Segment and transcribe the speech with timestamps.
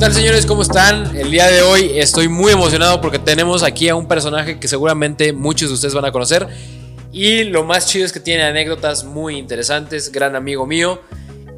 [0.00, 0.46] tal señores?
[0.46, 1.14] ¿Cómo están?
[1.14, 5.34] El día de hoy estoy muy emocionado porque tenemos aquí a un personaje que seguramente
[5.34, 6.48] muchos de ustedes van a conocer.
[7.12, 11.02] Y lo más chido es que tiene anécdotas muy interesantes, gran amigo mío.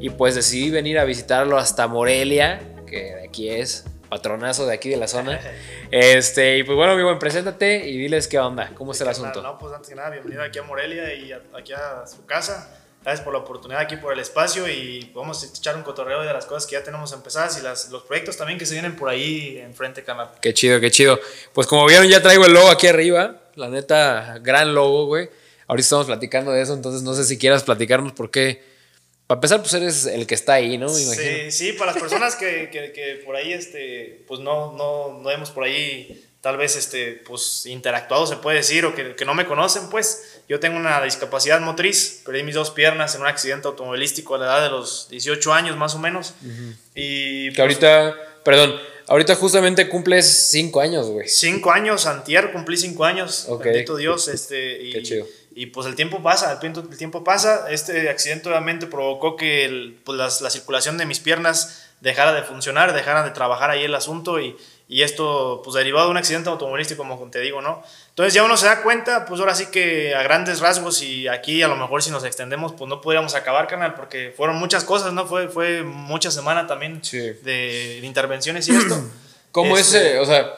[0.01, 4.89] Y pues decidí venir a visitarlo hasta Morelia, que de aquí es, patronazo de aquí
[4.89, 5.39] de la zona.
[5.91, 9.43] Este, y pues bueno, amigo, preséntate y diles qué onda, cómo está el asunto.
[9.43, 12.82] No, pues antes que nada, bienvenido aquí a Morelia y aquí a su casa.
[13.03, 16.31] Gracias por la oportunidad aquí, por el espacio y vamos a echar un cotorreo de
[16.31, 19.09] las cosas que ya tenemos empezadas y las, los proyectos también que se vienen por
[19.09, 20.31] ahí enfrente, canal.
[20.41, 21.19] Qué chido, qué chido.
[21.51, 23.41] Pues como vieron, ya traigo el logo aquí arriba.
[23.55, 25.29] La neta, gran logo, güey.
[25.67, 28.63] Ahorita estamos platicando de eso, entonces no sé si quieras platicarnos por qué.
[29.27, 30.89] Para empezar, pues eres el que está ahí, ¿no?
[30.89, 35.31] sí, sí, para las personas que, que, que, por ahí, este, pues no, no, no
[35.31, 39.33] hemos por ahí tal vez este, pues, interactuado, se puede decir, o que, que, no
[39.33, 43.69] me conocen, pues yo tengo una discapacidad motriz, perdí mis dos piernas en un accidente
[43.69, 46.33] automovilístico a la edad de los 18 años más o menos.
[46.93, 48.75] Y que ahorita, perdón,
[49.07, 51.29] ahorita justamente cumples 5 años, güey.
[51.29, 54.27] 5 años, antier cumplí 5 años, bendito Dios.
[54.27, 55.25] Este, y, Qué chido.
[55.55, 57.67] Y pues el tiempo pasa, el tiempo, el tiempo pasa.
[57.69, 62.43] Este accidente obviamente provocó que el, pues, la, la circulación de mis piernas dejara de
[62.43, 66.49] funcionar, dejara de trabajar ahí el asunto y y esto pues derivado de un accidente
[66.49, 67.81] automovilístico, como te digo, ¿no?
[68.09, 71.61] Entonces ya uno se da cuenta, pues ahora sí que a grandes rasgos y aquí
[71.61, 75.13] a lo mejor si nos extendemos, pues no podríamos acabar, canal, porque fueron muchas cosas,
[75.13, 75.25] ¿no?
[75.25, 79.03] Fue, fue mucha semana también de, de, intervenciones y esto.
[79.51, 80.53] ¿Cómo este, o sea,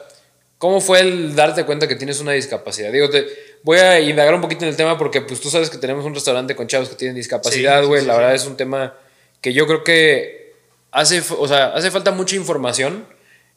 [0.58, 2.90] cómo fue el darte cuenta que tienes una discapacidad?
[2.90, 3.26] Digo, te,
[3.62, 6.14] voy a indagar un poquito en el tema porque pues tú sabes que tenemos un
[6.14, 8.94] restaurante con chavos que tienen discapacidad, güey, sí, la verdad es un tema
[9.40, 10.54] que yo creo que
[10.90, 13.06] hace, o sea, hace falta mucha información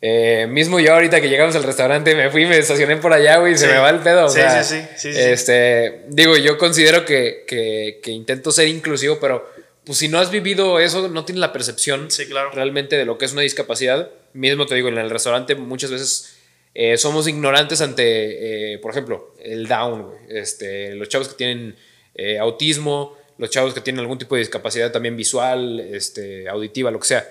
[0.02, 3.54] eh, mismo yo ahorita que llegamos al restaurante me fui, me estacioné por allá, güey,
[3.54, 4.30] y se me va el pedo.
[4.30, 9.20] Sí, sea, sí, sí, sí, Este, digo, yo considero que, que, que, intento ser inclusivo,
[9.20, 9.50] pero
[9.84, 12.52] pues si no has vivido eso, no tienes la percepción sí, claro.
[12.52, 14.10] realmente de lo que es una discapacidad.
[14.34, 16.38] Mismo te digo, en el restaurante muchas veces
[16.74, 20.18] eh, somos ignorantes ante, eh, por ejemplo, el down, güey.
[20.30, 21.76] Este, los chavos que tienen
[22.16, 27.00] eh, autismo, los chavos que tienen algún tipo de discapacidad también visual, este, auditiva, lo
[27.00, 27.28] que sea.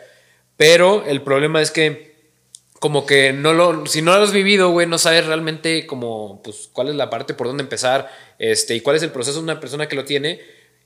[0.56, 2.17] Pero el problema es que
[2.78, 6.70] como que no lo, si no lo has vivido, güey, no sabes realmente como, pues,
[6.72, 9.60] cuál es la parte, por dónde empezar, este, y cuál es el proceso de una
[9.60, 10.40] persona que lo tiene.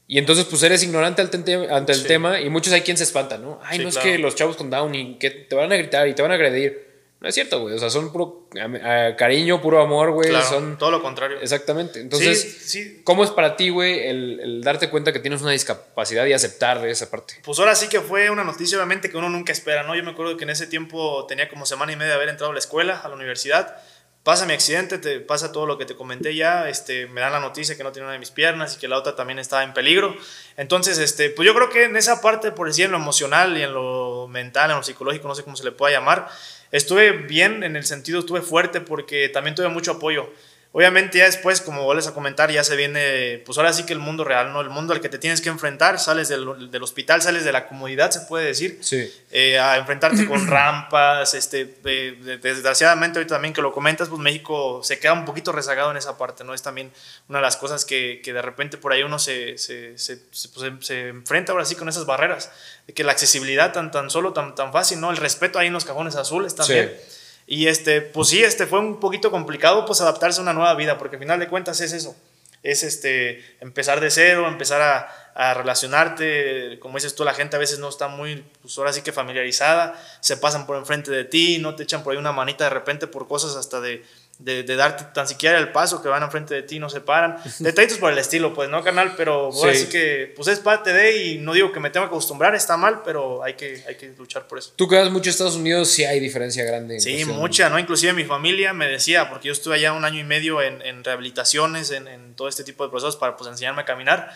[0.07, 2.07] Y entonces, pues, eres ignorante ante, el sí.
[2.07, 3.61] tema y muchos hay quien se espanta, ¿no?
[3.63, 4.09] Ay, sí, no claro.
[4.09, 6.31] es que los chavos con Down y que te van a gritar y te van
[6.31, 6.92] a agredir.
[7.23, 7.77] No es cierto, güey.
[7.77, 10.31] O sea, son puro uh, cariño, puro amor, güey.
[10.31, 11.39] Claro, son todo lo contrario.
[11.41, 12.01] Exactamente.
[12.01, 16.27] Entonces, sí, ¿cómo es para ti, güey, el, el, darte cuenta que tienes una discapacidad
[16.27, 17.35] y aceptar de esa parte?
[17.45, 19.95] Pues ahora sí que fue una noticia, obviamente, que uno nunca espera, ¿no?
[19.95, 22.51] Yo me acuerdo que en ese tiempo tenía como semana y media de haber entrado
[22.51, 23.77] a la escuela, a la universidad.
[24.23, 27.41] Pasa mi accidente, te pasa todo lo que te comenté ya, este, me dan la
[27.41, 29.75] noticia que no tiene una de mis piernas y que la otra también estaba en
[29.75, 30.15] peligro.
[30.57, 33.63] Entonces, este, pues yo creo que en esa parte, por decir, en lo emocional y
[33.63, 36.29] en lo mental, en lo psicológico, no sé cómo se le pueda llamar,
[36.71, 40.31] estuve bien en el sentido, estuve fuerte porque también tuve mucho apoyo.
[40.75, 43.99] Obviamente ya después, como vuelves a comentar, ya se viene, pues ahora sí que el
[43.99, 44.63] mundo real, ¿no?
[44.63, 47.69] El mundo al que te tienes que enfrentar, sales del, del hospital, sales de la
[47.69, 49.13] comodidad, se puede decir, sí.
[49.33, 54.81] eh, a enfrentarte con rampas, este, eh, desgraciadamente ahorita también que lo comentas, pues México
[54.83, 56.55] se queda un poquito rezagado en esa parte, ¿no?
[56.55, 56.91] Es también
[57.29, 60.87] una de las cosas que, que de repente por ahí uno se, se, se, pues,
[60.87, 62.51] se, enfrenta ahora sí con esas barreras,
[62.87, 65.11] de que la accesibilidad tan, tan solo, tan, tan fácil, ¿no?
[65.11, 66.91] El respeto ahí en los cajones azules también.
[66.99, 67.19] Sí.
[67.47, 70.99] Y este, pues sí, este fue un poquito complicado pues adaptarse a una nueva vida,
[70.99, 72.17] porque al final de cuentas es eso,
[72.63, 75.19] es este, empezar de cero, empezar a,
[75.55, 79.13] relacionarte, como dices tú, la gente a veces no está muy, pues ahora sí que
[79.13, 82.71] familiarizada, se pasan por enfrente de ti, no te echan por ahí una manita de
[82.71, 84.05] repente por cosas hasta de,
[84.39, 87.37] de, de, darte tan siquiera el paso que van enfrente de ti, no se paran.
[87.59, 89.15] Detallitos por el estilo, pues, ¿no, canal?
[89.17, 89.85] Pero ahora sí.
[89.85, 92.77] sí que, pues es parte de, y no digo que me tenga que acostumbrar, está
[92.77, 94.73] mal, pero hay que, hay que luchar por eso.
[94.77, 97.01] Tú que vas mucho a Estados Unidos, sí hay diferencia grande.
[97.01, 97.79] sí, mucha, ¿no?
[97.79, 101.05] Inclusive mi familia me decía, porque yo estuve allá un año y medio en, en
[101.05, 104.33] rehabilitaciones, en, en, todo este tipo de procesos para, pues, enseñarme a caminar.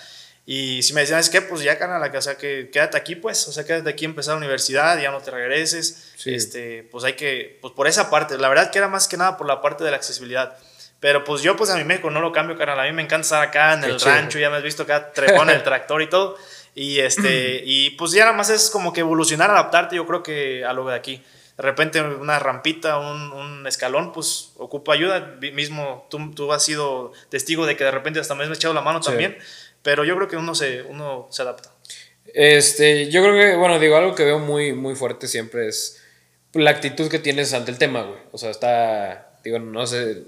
[0.49, 3.49] Y si me decían, es que, pues ya, canal, o sea, que quédate aquí, pues,
[3.49, 6.13] o sea, quédate aquí, empezar la universidad, ya no te regreses.
[6.15, 6.33] Sí.
[6.33, 9.37] Este, pues hay que, pues por esa parte, la verdad que era más que nada
[9.37, 10.57] por la parte de la accesibilidad.
[11.01, 13.25] Pero pues yo, pues a mi México no lo cambio, canal, a mí me encanta
[13.25, 14.13] estar acá en Qué el chido.
[14.13, 16.37] rancho, ya me has visto acá trepón el tractor y todo.
[16.77, 20.65] Y, este, y pues ya nada más es como que evolucionar, adaptarte, yo creo que
[20.65, 21.25] a lo de aquí.
[21.57, 25.37] De repente una rampita, un, un escalón, pues ocupa ayuda.
[25.55, 28.83] Mismo tú, tú has sido testigo de que de repente hasta me has echado la
[28.83, 29.09] mano sí.
[29.09, 29.39] también
[29.87, 31.71] pero yo creo que uno se, uno se adapta.
[32.35, 36.03] Este, yo creo que, bueno, digo, algo que veo muy, muy fuerte siempre es
[36.55, 38.19] la actitud que tienes ante el tema, güey.
[38.33, 40.25] O sea, está, digo, no sé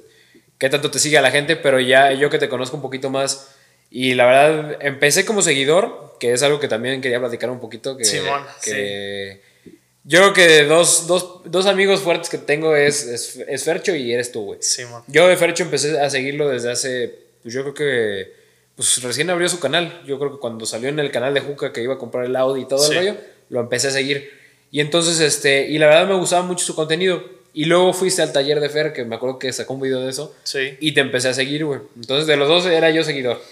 [0.58, 3.10] qué tanto te sigue a la gente, pero ya yo que te conozco un poquito
[3.10, 3.49] más
[3.90, 7.96] y la verdad, empecé como seguidor, que es algo que también quería platicar un poquito,
[7.96, 9.70] que, Simón, que sí.
[10.05, 14.31] yo creo que dos, dos, dos amigos fuertes que tengo es, es, Fercho y eres
[14.31, 14.60] tú, güey.
[14.62, 15.02] Sí, man.
[15.08, 17.12] Yo de Fercho empecé a seguirlo desde hace,
[17.43, 18.38] pues yo creo que,
[18.78, 20.02] pues recién abrió su canal.
[20.06, 22.36] Yo creo que cuando salió en el canal de Juca que iba a comprar el
[22.36, 23.16] Audi y todo el rollo,
[23.48, 24.30] lo empecé a seguir.
[24.70, 27.20] Y entonces, este, y la verdad me gustaba mucho su contenido.
[27.52, 30.10] Y luego fuiste al taller de Fer, que me acuerdo que sacó un video de
[30.10, 30.32] eso.
[30.44, 30.76] Sí.
[30.78, 31.80] Y te empecé a seguir, güey.
[31.96, 33.42] Entonces, de los dos era yo seguidor.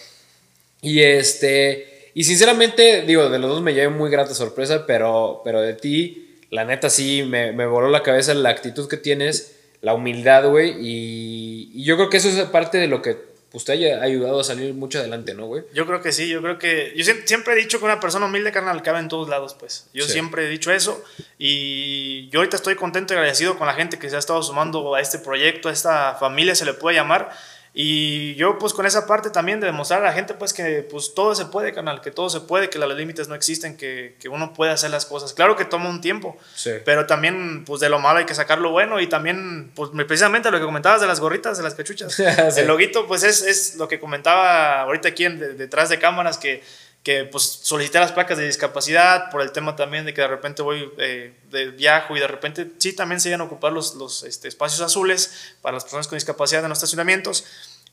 [0.80, 5.60] Y este, y sinceramente, digo, de los dos me llevé muy grata sorpresa, pero, pero
[5.60, 9.92] de ti, la neta sí, me, me voló la cabeza la actitud que tienes, la
[9.92, 10.76] humildad, güey.
[10.80, 14.44] Y, y yo creo que eso es parte de lo que usted haya ayudado a
[14.44, 15.64] salir mucho adelante, ¿no, güey?
[15.72, 16.92] Yo creo que sí, yo creo que.
[16.96, 19.88] Yo siempre he dicho que una persona humilde, carnal, cabe en todos lados, pues.
[19.94, 21.02] Yo siempre he dicho eso.
[21.38, 24.94] Y yo ahorita estoy contento y agradecido con la gente que se ha estado sumando
[24.94, 27.30] a este proyecto, a esta familia, se le puede llamar
[27.78, 31.12] y yo pues con esa parte también de demostrar a la gente pues que pues
[31.12, 34.30] todo se puede, canal, que todo se puede, que los límites no existen, que, que
[34.30, 35.34] uno puede hacer las cosas.
[35.34, 36.38] Claro que toma un tiempo,
[36.86, 40.50] pero también pues de lo malo hay que sacar lo bueno y también pues precisamente
[40.50, 42.18] lo que comentabas de las gorritas, de las cachuchas.
[42.56, 46.62] El loguito pues es, es, lo que comentaba ahorita aquí detrás de cámaras que
[47.06, 50.60] que pues solicité las placas de discapacidad por el tema también de que de repente
[50.62, 54.24] voy eh, de viajo y de repente sí también se iban a ocupar los, los
[54.24, 57.44] este, espacios azules para las personas con discapacidad en los estacionamientos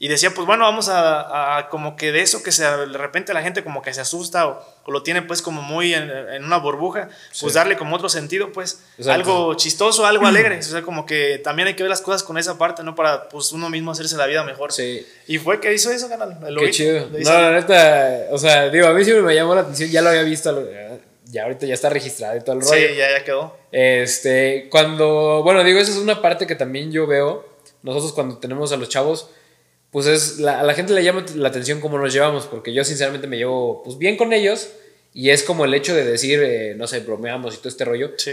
[0.03, 3.41] y decía, pues bueno, vamos a, como que de eso que se, de repente la
[3.41, 7.07] gente como que se asusta o, lo tiene pues como muy en, una burbuja,
[7.39, 10.59] pues darle como otro sentido, pues algo chistoso, algo alegre.
[10.59, 12.95] O sea, como que también hay que ver las cosas con esa parte, ¿no?
[12.95, 14.73] Para pues uno mismo hacerse la vida mejor.
[14.73, 15.07] Sí.
[15.25, 16.37] Y fue que hizo eso, canal.
[16.59, 17.07] Qué chido.
[17.09, 20.09] No, la neta, o sea, digo, a mí siempre me llamó la atención, ya lo
[20.09, 20.67] había visto,
[21.27, 22.73] ya ahorita ya está registrado y todo el rollo.
[22.73, 23.55] Sí, ya, ya quedó.
[23.71, 27.47] Este, cuando, bueno, digo, esa es una parte que también yo veo,
[27.83, 29.29] nosotros cuando tenemos a los chavos,
[29.93, 32.83] pues es, la, a la gente le llama la atención cómo nos llevamos, porque yo
[32.83, 34.69] sinceramente me llevo pues bien con ellos
[35.13, 38.11] y es como el hecho de decir, eh, no sé, bromeamos y todo este rollo.
[38.17, 38.31] Sí.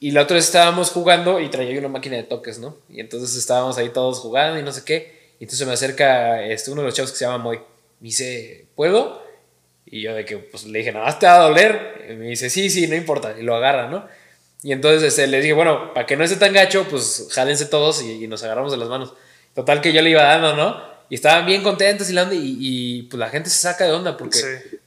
[0.00, 2.78] Y la otra vez estábamos jugando y traía una máquina de toques, ¿no?
[2.88, 5.34] Y entonces estábamos ahí todos jugando y no sé qué.
[5.38, 7.58] Y entonces me acerca este, uno de los chavos que se llama Moy.
[8.00, 9.22] Me dice, ¿puedo?
[9.84, 12.06] Y yo de que pues le dije, nada más te va a doler.
[12.08, 13.34] Y me dice, sí, sí, no importa.
[13.38, 14.08] Y lo agarra, ¿no?
[14.62, 18.02] Y entonces este, le dije, bueno, para que no esté tan gacho, pues jálense todos
[18.02, 19.12] y, y nos agarramos de las manos.
[19.54, 20.93] Total que yo le iba dando, ¿no?
[21.14, 24.36] Y estaban bien contentos y, y, y pues la gente se saca de onda porque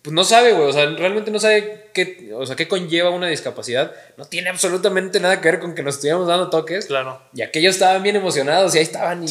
[0.02, 3.30] pues no sabe, güey, o sea, realmente no sabe qué, o sea, qué conlleva una
[3.30, 3.94] discapacidad.
[4.18, 6.88] No tiene absolutamente nada que ver con que nos estuviéramos dando toques.
[6.88, 7.22] Claro.
[7.34, 9.26] Y aquellos estaban bien emocionados y ahí estaban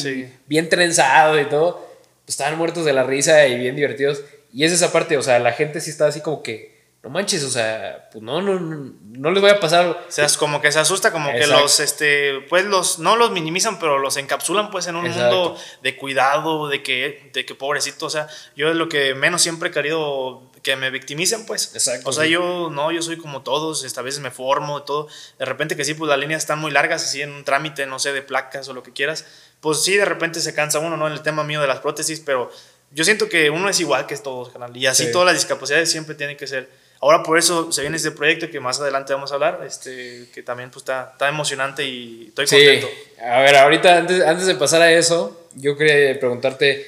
[0.47, 1.87] bien trenzados y todo.
[2.25, 4.23] Pues estaban muertos de la risa y bien divertidos.
[4.51, 6.76] Y es esa parte, o sea, la gente sí está así como que
[7.07, 9.87] no manches, o sea, pues no, no, no les voy a pasar.
[9.87, 13.31] O sea, es como que se asusta, como que los, este, pues los, no los
[13.31, 18.07] minimizan, pero los encapsulan pues en un mundo de cuidado, de que, de que pobrecito,
[18.07, 18.27] o sea,
[18.57, 21.73] yo es lo que menos siempre he querido que me victimicen, pues.
[21.73, 22.09] Exacto.
[22.09, 25.07] O sea, yo no, yo soy como todos, esta vez me formo, todo.
[25.39, 27.99] De repente que sí, pues las líneas están muy largas, así en un trámite, no
[27.99, 29.23] sé, de placas o lo que quieras.
[29.61, 31.07] Pues sí, de repente se cansa uno, ¿no?
[31.07, 32.51] En el tema mío de las prótesis, pero
[32.91, 34.75] yo siento que uno es igual que todos, canal.
[34.75, 38.11] Y así todas las discapacidades siempre tienen que ser Ahora por eso se viene este
[38.11, 42.27] proyecto que más adelante vamos a hablar, este, que también pues, está, está emocionante y
[42.29, 42.87] estoy contento.
[43.21, 46.87] A ver, ahorita antes, antes de pasar a eso, yo quería preguntarte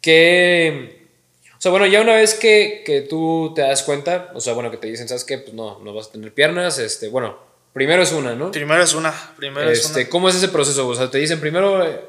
[0.00, 1.02] qué...
[1.52, 4.70] O sea, bueno, ya una vez que, que, tú te das cuenta, o sea, bueno,
[4.70, 5.38] que te dicen, ¿sabes qué?
[5.38, 7.38] Pues no, no vas a tener piernas, este, bueno,
[7.72, 8.50] primero es una, ¿no?
[8.50, 10.08] Primero es una, primero este, es una.
[10.08, 10.88] ¿Cómo es ese proceso?
[10.88, 12.00] O sea, te dicen primero eh,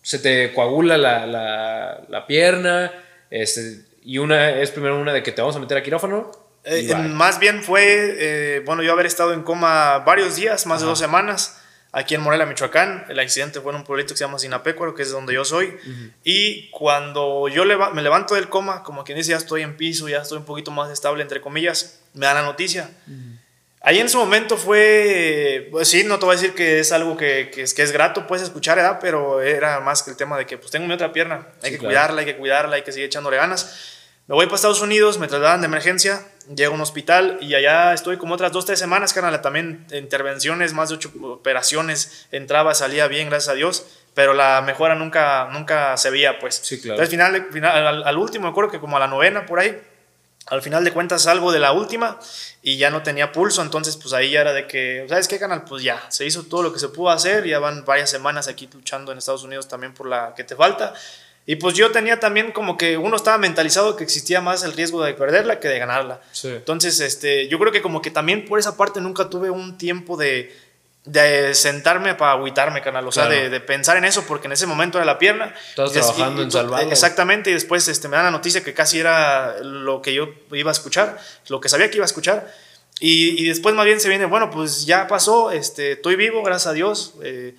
[0.00, 2.92] se te coagula la, la, la pierna,
[3.28, 6.94] este, y una es primero una de que te vamos a meter a quirófano eh,
[6.94, 10.98] más bien fue, eh, bueno, yo haber estado en coma varios días, más de dos
[10.98, 11.60] semanas,
[11.92, 13.04] aquí en Morelia, Michoacán.
[13.08, 15.76] El accidente fue en un pueblito que se llama Sinapecuaro, que es donde yo soy.
[16.24, 20.18] Y cuando yo me levanto del coma, como quien dice, ya estoy en piso, ya
[20.18, 22.90] estoy un poquito más estable, entre comillas, me dan la noticia.
[23.86, 27.18] Ahí en su momento fue, pues sí, no te voy a decir que es algo
[27.18, 30.46] que, que, es, que es, grato, puedes escuchar, pero era más que el tema de
[30.46, 33.08] que pues tengo mi otra pierna, hay que cuidarla, hay que cuidarla, hay que seguir
[33.08, 34.00] echándole ganas.
[34.26, 36.26] Me voy para Estados Unidos, me trasladan de emergencia,
[36.56, 40.72] llego a un hospital y allá estoy como otras dos, tres semanas, carnal, también intervenciones,
[40.72, 45.94] más de ocho operaciones, entraba, salía bien, gracias a Dios, pero la mejora nunca, nunca
[45.98, 46.54] se veía, pues.
[46.54, 46.94] Sí, claro.
[46.94, 49.78] Entonces, final, final, al, último, me acuerdo que como a la novena, por ahí,
[50.46, 52.18] al final de cuentas salgo de la última
[52.62, 55.64] y ya no tenía pulso, entonces pues ahí ya era de que, ¿sabes qué, canal?
[55.64, 58.70] Pues ya, se hizo todo lo que se pudo hacer, ya van varias semanas aquí
[58.72, 60.94] luchando en Estados Unidos también por la que te falta
[61.46, 65.04] y pues yo tenía también como que uno estaba mentalizado que existía más el riesgo
[65.04, 66.20] de perderla que de ganarla.
[66.42, 70.16] Entonces, este, yo creo que como que también por esa parte nunca tuve un tiempo
[70.16, 70.56] de,
[71.04, 73.06] de sentarme para agüitarme, canal.
[73.06, 75.54] O sea, de, de, pensar en eso, porque en ese momento era la pierna.
[75.68, 76.90] Estás trabajando en salvarlo.
[76.90, 80.70] Exactamente, y después este, me dan la noticia que casi era lo que yo iba
[80.70, 82.50] a escuchar, lo que sabía que iba a escuchar.
[83.00, 86.68] Y, y, después más bien se viene, bueno, pues ya pasó, este, estoy vivo, gracias
[86.68, 87.14] a Dios.
[87.22, 87.54] Eh,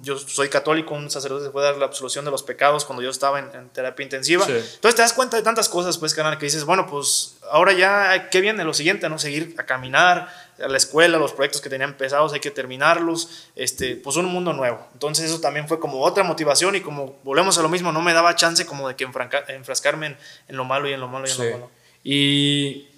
[0.00, 3.10] yo soy católico, un sacerdote se puede dar la absolución de los pecados cuando yo
[3.10, 4.44] estaba en, terapia intensiva.
[4.46, 8.30] Entonces te das cuenta de tantas cosas, pues, canal, que dices, bueno, pues ahora ya,
[8.30, 8.64] ¿qué viene?
[8.64, 9.18] Lo siguiente, ¿no?
[9.18, 10.28] Seguir a caminar,
[10.58, 14.54] a la escuela, los proyectos que tenía empezados, hay que terminarlos, este, pues un mundo
[14.54, 14.86] nuevo.
[14.94, 18.14] Entonces eso también fue como otra motivación y como volvemos a lo mismo, no me
[18.14, 19.06] daba chance como de que
[19.48, 20.16] enfrascarme
[20.48, 21.70] en, lo malo y en lo malo y en lo malo.
[22.02, 22.88] Y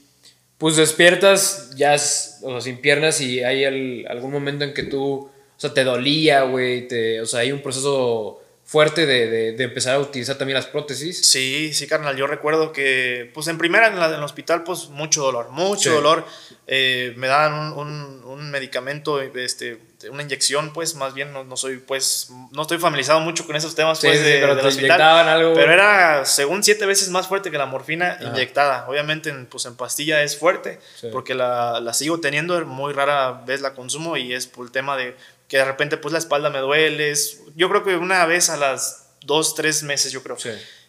[0.59, 1.97] pues despiertas ya
[2.43, 3.65] o sin piernas y hay
[4.05, 5.29] algún momento en que tú
[5.59, 6.87] o sea, te dolía, güey,
[7.21, 11.27] o sea, hay un proceso fuerte de, de, empezar a utilizar también las prótesis.
[11.27, 12.17] Sí, sí, carnal.
[12.17, 16.27] Yo recuerdo que, pues en primera en, el hospital, pues mucho dolor, mucho dolor.
[16.67, 21.79] Eh, me daban un, un, medicamento, este, una inyección, pues más bien no, no, soy,
[21.79, 25.01] pues, no estoy familiarizado mucho con esos temas, pues, de, pero del hospital.
[25.01, 28.87] Algo, pero era, según siete veces más fuerte que la morfina inyectada.
[28.87, 30.79] Obviamente, en, pues en pastilla es fuerte,
[31.11, 34.99] porque la, la sigo teniendo, muy rara vez la consumo y es por el tema
[34.99, 35.17] de
[35.49, 37.13] que de repente pues la espalda me duele.
[37.57, 40.37] Yo creo que una vez a las dos, tres meses, yo creo.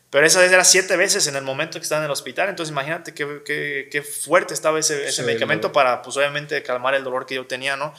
[0.09, 2.49] Pero esa vez era siete veces en el momento que estaba en el hospital.
[2.49, 7.03] Entonces imagínate qué, qué, qué fuerte estaba ese, ese medicamento para, pues obviamente, calmar el
[7.03, 7.93] dolor que yo tenía, ¿no?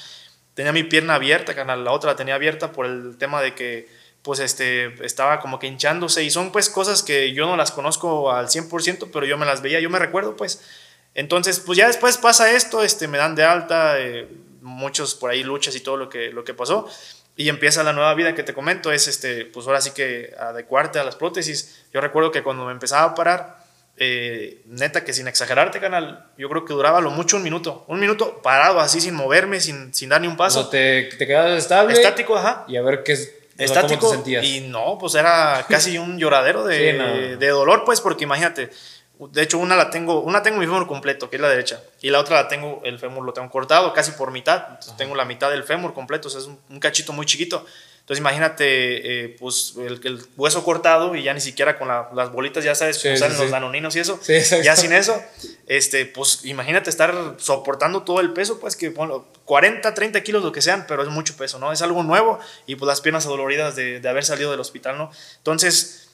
[0.55, 3.89] Tenía mi pierna abierta, canal, la otra la tenía abierta por el tema de que,
[4.23, 6.25] pues, este, estaba como que hinchándose.
[6.25, 9.63] Y son, pues, cosas que yo no las conozco al 100%, pero yo me las
[9.63, 10.61] veía, yo me recuerdo, pues.
[11.15, 14.29] Entonces, pues ya después pasa esto, este, me dan de alta, eh,
[14.61, 16.89] muchos por ahí luchas y todo lo que, lo que pasó.
[17.37, 20.99] Y empieza la nueva vida que te comento, es este, pues ahora sí que adecuarte
[20.99, 21.85] a las prótesis.
[21.93, 23.65] Yo recuerdo que cuando me empezaba a parar,
[23.97, 27.85] eh, neta que sin exagerarte, canal, yo creo que duraba lo mucho un minuto.
[27.89, 30.69] Un minuto parado así, sin moverme, sin, sin dar ni un paso.
[30.69, 31.93] te, te quedabas estable.
[31.95, 32.65] Estático, ajá.
[32.69, 33.35] Y a ver qué es.
[33.59, 34.23] Estático.
[34.27, 38.71] Y no, pues era casi un lloradero de, de dolor, pues, porque imagínate,
[39.29, 42.09] de hecho, una la tengo, una tengo mi fémur completo, que es la derecha, y
[42.09, 45.51] la otra la tengo, el fémur lo tengo cortado casi por mitad, tengo la mitad
[45.51, 47.65] del fémur completo, o sea, es un, cachito muy chiquito.
[48.01, 52.75] Entonces imagínate, eh, pues el, hueso cortado y ya ni siquiera con las bolitas, ya
[52.75, 54.19] sabes, sí, salen los danoninos y eso,
[54.65, 55.23] ya sin eso,
[55.67, 60.51] este, pues imagínate estar soportando todo el peso, pues que bueno, 40, 30 kilos, lo
[60.51, 61.73] que sean, pero es mucho peso, ¿no?
[61.73, 65.13] Es algo nuevo y pues las piernas adoloridas de, de haber salido del hospital, ¿no?
[65.37, 66.10] Entonces,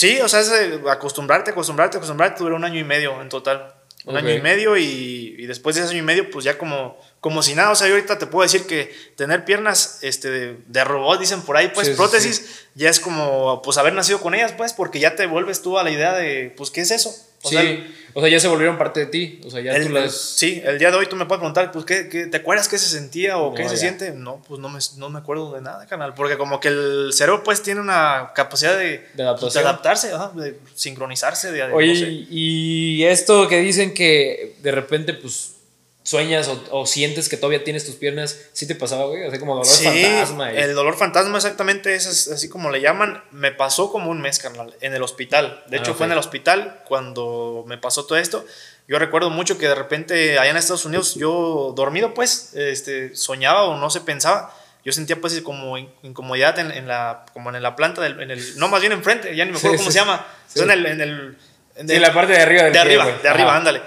[0.00, 0.50] Sí, o sea, es
[0.88, 2.42] acostumbrarte, acostumbrarte, acostumbrarte.
[2.42, 3.74] Duró un año y medio en total.
[4.06, 6.98] Un año y medio y, y, después de ese año y medio, pues ya como,
[7.20, 7.70] como si nada.
[7.70, 11.58] O sea, yo ahorita te puedo decir que tener piernas este, de, robot, dicen por
[11.58, 15.26] ahí, pues prótesis, ya es como pues haber nacido con ellas, pues, porque ya te
[15.26, 17.14] vuelves tú a la idea de, pues, ¿qué es eso?
[17.42, 19.40] O sí, sea, o sea, ya se volvieron parte de ti.
[19.44, 20.14] O sea, ya el, tú las...
[20.14, 22.78] Sí, el día de hoy tú me puedes preguntar, pues, ¿qué, qué te acuerdas qué
[22.78, 24.12] se sentía o qué se siente?
[24.12, 26.14] No, pues no me, no me acuerdo de nada, canal.
[26.14, 31.52] Porque como que el cerebro, pues, tiene una capacidad de, de, adaptarse, de sincronizarse.
[31.52, 35.59] De, Oye, y esto que dicen que de repente, pues
[36.02, 39.24] sueñas o, sientes que todavía tienes tus piernas, ¿sí te pasaba, güey?
[39.26, 40.52] Así como dolor fantasma.
[40.52, 43.22] El dolor fantasma exactamente es así como le llaman.
[43.30, 45.62] Me pasó como un mes, carnal, en el hospital.
[45.68, 48.44] De ah, hecho, fue en el hospital cuando me pasó todo esto.
[48.88, 53.64] Yo recuerdo mucho que de repente allá en Estados Unidos, yo dormido, pues, este, soñaba
[53.64, 54.56] o no se pensaba.
[54.82, 58.68] Yo sentía pues como incomodidad en, la, como en la planta, del, en el, no
[58.68, 60.26] más bien enfrente, ya ni me acuerdo cómo se llama.
[60.56, 60.86] En el...
[60.86, 61.36] En el
[61.76, 63.80] en la parte de arriba del De arriba, de arriba, ándale.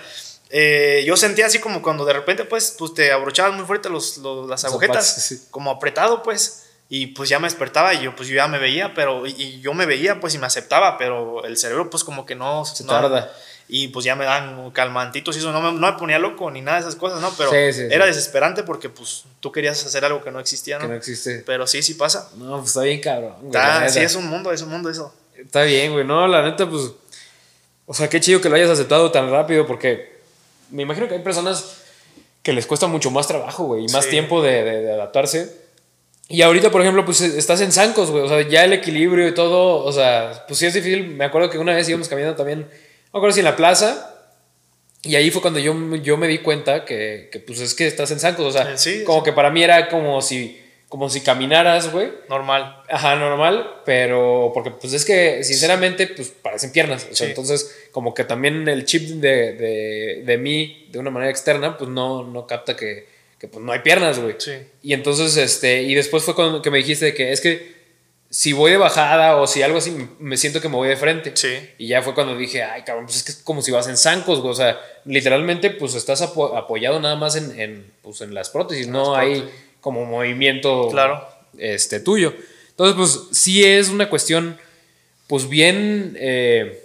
[0.56, 4.20] Eh, yo sentía así como cuando de repente pues, pues te abrochabas muy fuerte los,
[4.48, 8.48] las agujetas, como apretado pues, y pues ya me despertaba y yo pues yo ya
[8.48, 12.04] me veía, pero y, yo me veía pues y me aceptaba, pero el cerebro pues
[12.04, 12.64] como que no...
[12.66, 13.34] Se tarda.
[13.68, 16.62] Y pues ya me dan calmantitos y eso, no me, no me ponía loco ni
[16.62, 17.34] nada de esas cosas, ¿no?
[17.36, 20.84] Pero era desesperante porque pues tú querías hacer algo que no existía, ¿no?
[20.84, 21.42] Que no existe.
[21.48, 22.30] Pero sí, sí pasa.
[22.38, 23.38] No, pues está bien cabrón.
[23.90, 25.16] sí, es un mundo, es un mundo eso.
[25.36, 26.92] Está bien, güey, no, la neta pues...
[27.88, 30.13] O sea, qué chido que lo hayas aceptado tan rápido porque
[30.74, 31.78] me imagino que hay personas
[32.42, 35.64] que les cuesta mucho más trabajo, güey, y más tiempo de, de, adaptarse.
[36.28, 39.34] Y ahorita, por ejemplo, pues estás en zancos, güey, o sea, ya el equilibrio y
[39.34, 41.08] todo, o sea, pues sí es difícil.
[41.08, 44.14] Me acuerdo que una vez íbamos caminando también, no me acuerdo si en la plaza,
[45.04, 48.10] y ahí fue cuando yo, yo me di cuenta que, que pues es que estás
[48.12, 48.76] en zancos, o sea,
[49.06, 50.63] como que para mí era como si
[50.94, 52.12] como si caminaras, güey.
[52.30, 52.84] Normal.
[52.88, 57.08] Ajá, normal, pero porque pues es que sinceramente pues parecen piernas.
[57.12, 61.32] O sea, entonces como que también el chip de, de, de, mí de una manera
[61.32, 63.08] externa pues no, no capta que,
[63.40, 64.36] que pues no hay piernas, güey.
[64.38, 64.52] Sí.
[64.84, 67.74] Y entonces, este, y después fue cuando que me dijiste que es que
[68.30, 71.32] si voy de bajada o si algo así, me siento que me voy de frente.
[71.34, 71.58] Sí.
[71.80, 73.98] Y ya fue cuando dije, ay, cabrón, pues es que es como si vas en
[73.98, 74.52] zancos, güey.
[74.52, 79.16] O sea, literalmente pues estás apoyado nada más en, en, pues, en las prótesis, no
[79.16, 79.50] hay
[79.84, 81.28] como movimiento claro.
[81.60, 82.34] este, tuyo.
[82.72, 84.58] Entonces, pues sí es una cuestión,
[85.28, 86.84] pues bien, eh,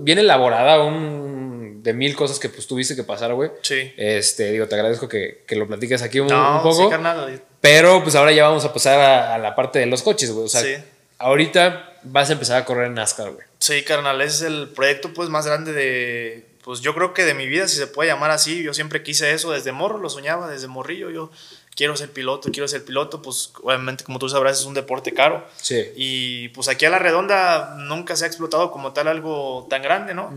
[0.00, 3.50] bien elaborada, un, de mil cosas que pues tuviste que pasar, güey.
[3.62, 3.92] Sí.
[3.96, 6.84] Este, digo, te agradezco que, que lo platiques aquí un, No, un poco.
[6.84, 7.42] sí, carnal.
[7.60, 10.46] Pero pues ahora ya vamos a pasar a, a la parte de los coches, güey.
[10.46, 10.74] O sea, Sí.
[11.18, 13.46] ahorita vas a empezar a correr en NASCAR, güey.
[13.58, 17.34] Sí, carnal, ese es el proyecto pues más grande de, pues yo creo que de
[17.34, 20.50] mi vida, si se puede llamar así, yo siempre quise eso desde morro, lo soñaba
[20.50, 21.30] desde morrillo, yo
[21.76, 25.46] quiero ser piloto, quiero ser piloto, pues obviamente como tú sabrás es un deporte caro
[25.56, 25.90] Sí.
[25.96, 30.14] y pues aquí a la redonda nunca se ha explotado como tal algo tan grande,
[30.14, 30.32] ¿no?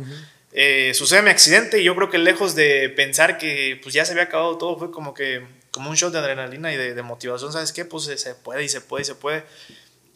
[0.54, 4.14] Eh, sucede mi accidente y yo creo que lejos de pensar que pues ya se
[4.14, 7.52] había acabado todo, fue como que como un shot de adrenalina y de, de motivación,
[7.54, 7.86] ¿sabes qué?
[7.86, 9.44] Pues se- se puede y se puede y se puede.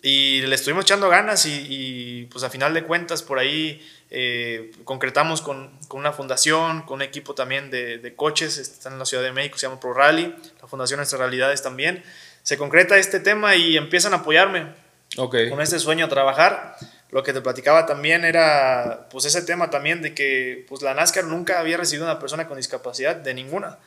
[0.04, 4.72] Y le estuvimos echando ganas y, y, pues a final de cuentas por ahí eh,
[4.84, 9.06] concretamos con, con una fundación, con un equipo también de, de coches, están en la
[9.06, 12.04] Ciudad de México, se llama Pro Rally, la Fundación Nuestras Realidades también.
[12.42, 14.74] Se concreta este tema y empiezan a apoyarme
[15.18, 15.36] Ok.
[15.50, 16.76] con este sueño a trabajar.
[17.12, 21.26] Lo que te platicaba también era pues ese tema también de que pues la NASCAR
[21.26, 23.78] nunca había recibido una persona con discapacidad de ninguna.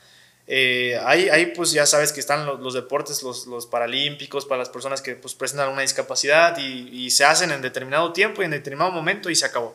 [0.47, 4.59] Eh, ahí, ahí pues ya sabes que están los, los deportes, los, los paralímpicos para
[4.59, 8.45] las personas que pues presentan una discapacidad y, y se hacen en determinado tiempo y
[8.45, 9.75] en determinado momento y se acabó.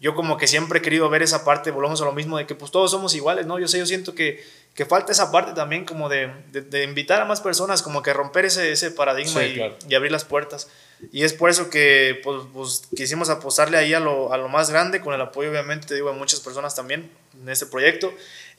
[0.00, 2.54] Yo como que siempre he querido ver esa parte, volvemos a lo mismo de que
[2.54, 3.58] pues todos somos iguales, ¿no?
[3.58, 4.42] Yo sé, yo siento que,
[4.74, 8.14] que falta esa parte también como de, de, de invitar a más personas, como que
[8.14, 9.76] romper ese, ese paradigma Sí, y, claro.
[9.86, 10.68] y abrir las puertas.
[11.12, 14.70] Y es por eso que pues, pues, quisimos apostarle ahí a lo, a lo más
[14.70, 18.12] grande, con el apoyo obviamente, te digo, de muchas personas también en este proyecto.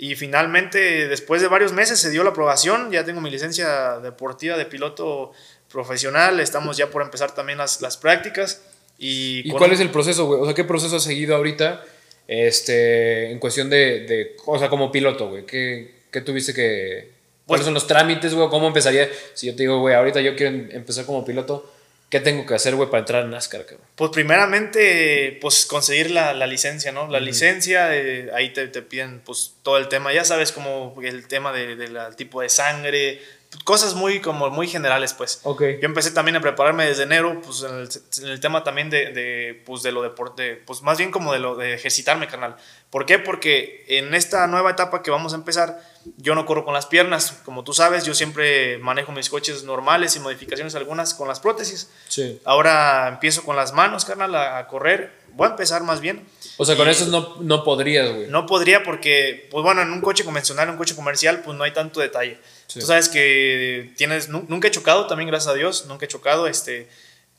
[0.04, 4.58] Y finalmente, después de varios meses, se dio la aprobación, ya tengo mi licencia deportiva
[4.58, 5.32] de piloto
[5.72, 8.64] profesional, estamos ya por empezar también las, las prácticas.
[8.98, 10.42] ¿Y, ¿Y cuál es el proceso, güey?
[10.42, 11.84] O sea, ¿qué proceso has seguido ahorita
[12.28, 15.46] este, en cuestión de, de o sea, como piloto, güey?
[15.46, 17.12] ¿Qué, qué tuviste que...
[17.46, 18.50] ¿Cuáles Pues- son los trámites, güey?
[18.50, 19.08] ¿Cómo empezaría?
[19.36, 21.72] Si yo te digo, güey, ahorita yo quiero em- empezar como piloto,
[22.12, 23.88] ¿qué tengo que hacer, güey, para entrar en NASCAR, cabrón?
[23.96, 27.08] Pues primeramente, pues conseguir la, la licencia, ¿no?
[27.08, 31.28] La licencia, eh, ahí te, te piden pues todo el tema, ya sabes, como el
[31.28, 33.22] tema del de, tipo de sangre,
[33.64, 35.42] cosas muy, como muy generales, pues.
[35.44, 35.62] Ok.
[35.82, 37.90] Yo empecé también a prepararme desde enero, pues en el,
[38.24, 41.40] en el tema también de, de, pues, de lo deporte, pues más bien como de
[41.40, 42.56] lo de ejercitarme, carnal.
[42.90, 43.20] ¿Por qué?
[43.20, 45.82] Porque en esta nueva etapa que vamos a empezar,
[46.18, 47.42] yo no corro con las piernas.
[47.46, 51.90] Como tú sabes, yo siempre manejo mis coches normales y modificaciones algunas con las prótesis.
[52.10, 52.42] Sí.
[52.44, 55.22] Ahora empiezo con las manos, carnal, a, a correr.
[55.34, 56.28] Voy a empezar más bien.
[56.58, 58.28] O sea, con eso no, no podrías, güey.
[58.28, 61.64] No podría porque, pues bueno, en un coche convencional, en un coche comercial, pues no
[61.64, 62.38] hay tanto detalle.
[62.80, 66.48] Tú sabes que tienes, nu- nunca he chocado, también gracias a Dios, nunca he chocado,
[66.48, 66.88] este,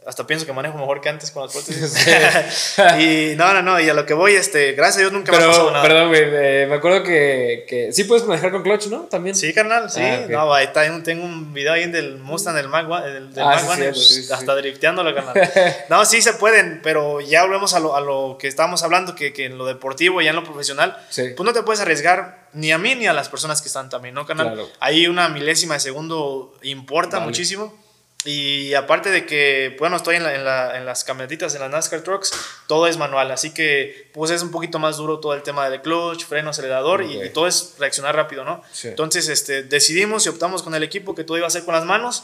[0.06, 2.06] hasta pienso que manejo mejor que antes con las prótesis.
[2.98, 5.38] y no, no, no, y a lo que voy, este, gracias a Dios nunca me
[5.38, 5.82] ha pasado Pero, nada.
[5.88, 9.00] perdón, güey, eh, me acuerdo que, que sí puedes manejar con clutch, ¿no?
[9.02, 9.34] También.
[9.36, 10.00] Sí, carnal, sí.
[10.02, 10.30] Ah, ok.
[10.30, 13.60] No, ahí está, tengo un video ahí del Mustang del One- del, del Ah, Mag
[13.60, 15.50] sí, One, sí, sí, hasta drifteándolo, carnal.
[15.88, 19.32] No, sí se pueden, pero ya volvemos a lo, a lo que estábamos hablando, que,
[19.32, 21.30] que en lo deportivo, ya en lo profesional, Sí.
[21.36, 24.14] pues no te puedes arriesgar ni a mí ni a las personas que están también,
[24.14, 24.52] ¿no, carnal?
[24.52, 24.68] Claro.
[24.80, 27.26] Ahí una milésima de segundo importa Vale.
[27.28, 27.81] muchísimo.
[28.24, 31.70] Y aparte de que, bueno, estoy en, la- en la- en las camionetitas, en las
[31.70, 32.32] NASCAR trucks,
[32.68, 35.82] todo es manual, así que pues es un poquito más duro todo el tema del
[35.82, 37.24] clutch, freno, acelerador y- Ok.
[37.26, 38.62] y, todo es reaccionar rápido, ¿no?
[38.70, 38.88] Sí.
[38.88, 41.85] Entonces este, decidimos y optamos con el equipo que todo iba a ser con las
[41.85, 42.22] manos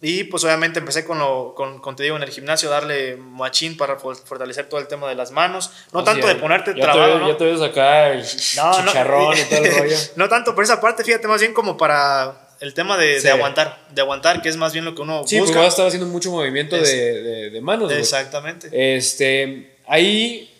[0.00, 3.76] y pues obviamente empecé con, lo, con, con, te digo, en el gimnasio darle machín
[3.76, 6.72] para for- fortalecer todo el tema de las manos, no O tanto sea, de ponerte
[6.76, 7.28] ya trabado, te, ¿no?
[7.28, 8.24] Ya te ves acá el
[8.56, 8.86] No, no.
[8.86, 9.96] chicharrón y todo el rollo.
[10.16, 13.24] no tanto por esa parte, fíjate, más bien como para el tema de, Sí.
[13.26, 15.58] de aguantar, de aguantar, que es más bien lo que uno Sí, porque busca.
[15.58, 17.92] vas a estar haciendo mucho movimiento Es- de, de, de manos.
[17.92, 18.68] Exactamente.
[18.96, 20.50] Este, ahí,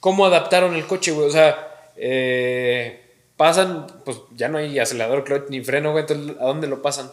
[0.00, 1.26] ¿cómo adaptaron el coche, güey?
[1.26, 3.00] O sea, eh,
[3.36, 6.02] pasan, pues ya no hay acelerador, clutch ni freno, güey.
[6.08, 7.10] Entonces, ¿a dónde lo pasan?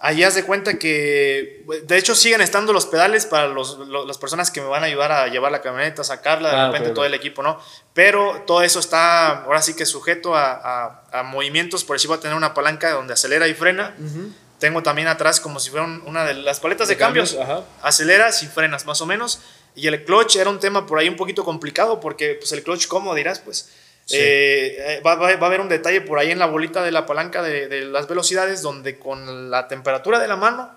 [0.00, 4.18] Ahí haz de cuenta que, de hecho, siguen estando los pedales para los, lo- las
[4.18, 7.04] personas que me van a ayudar a llevar la camioneta, sacarla, de Ah, repente todo
[7.06, 7.58] el equipo, ¿no?
[7.94, 12.18] Pero todo eso está ahora sí que sujeto a, a- a movimientos, por decir, voy
[12.18, 13.94] a tener una palanca donde acelera y frena.
[14.58, 17.32] Tengo también atrás como si fuera un- una de las paletas de, De cambios.
[17.34, 17.64] cambios.
[17.82, 19.40] Aceleras y frenas, más o menos.
[19.74, 22.86] Y el clutch era un tema por ahí un poquito complicado porque pues el clutch,
[22.88, 23.38] ¿cómo dirás?
[23.40, 23.70] Pues
[24.10, 27.06] Eh, va, va- va a haber un detalle por ahí en la bolita de la
[27.06, 30.70] palanca de, de las velocidades donde con la temperatura de la mano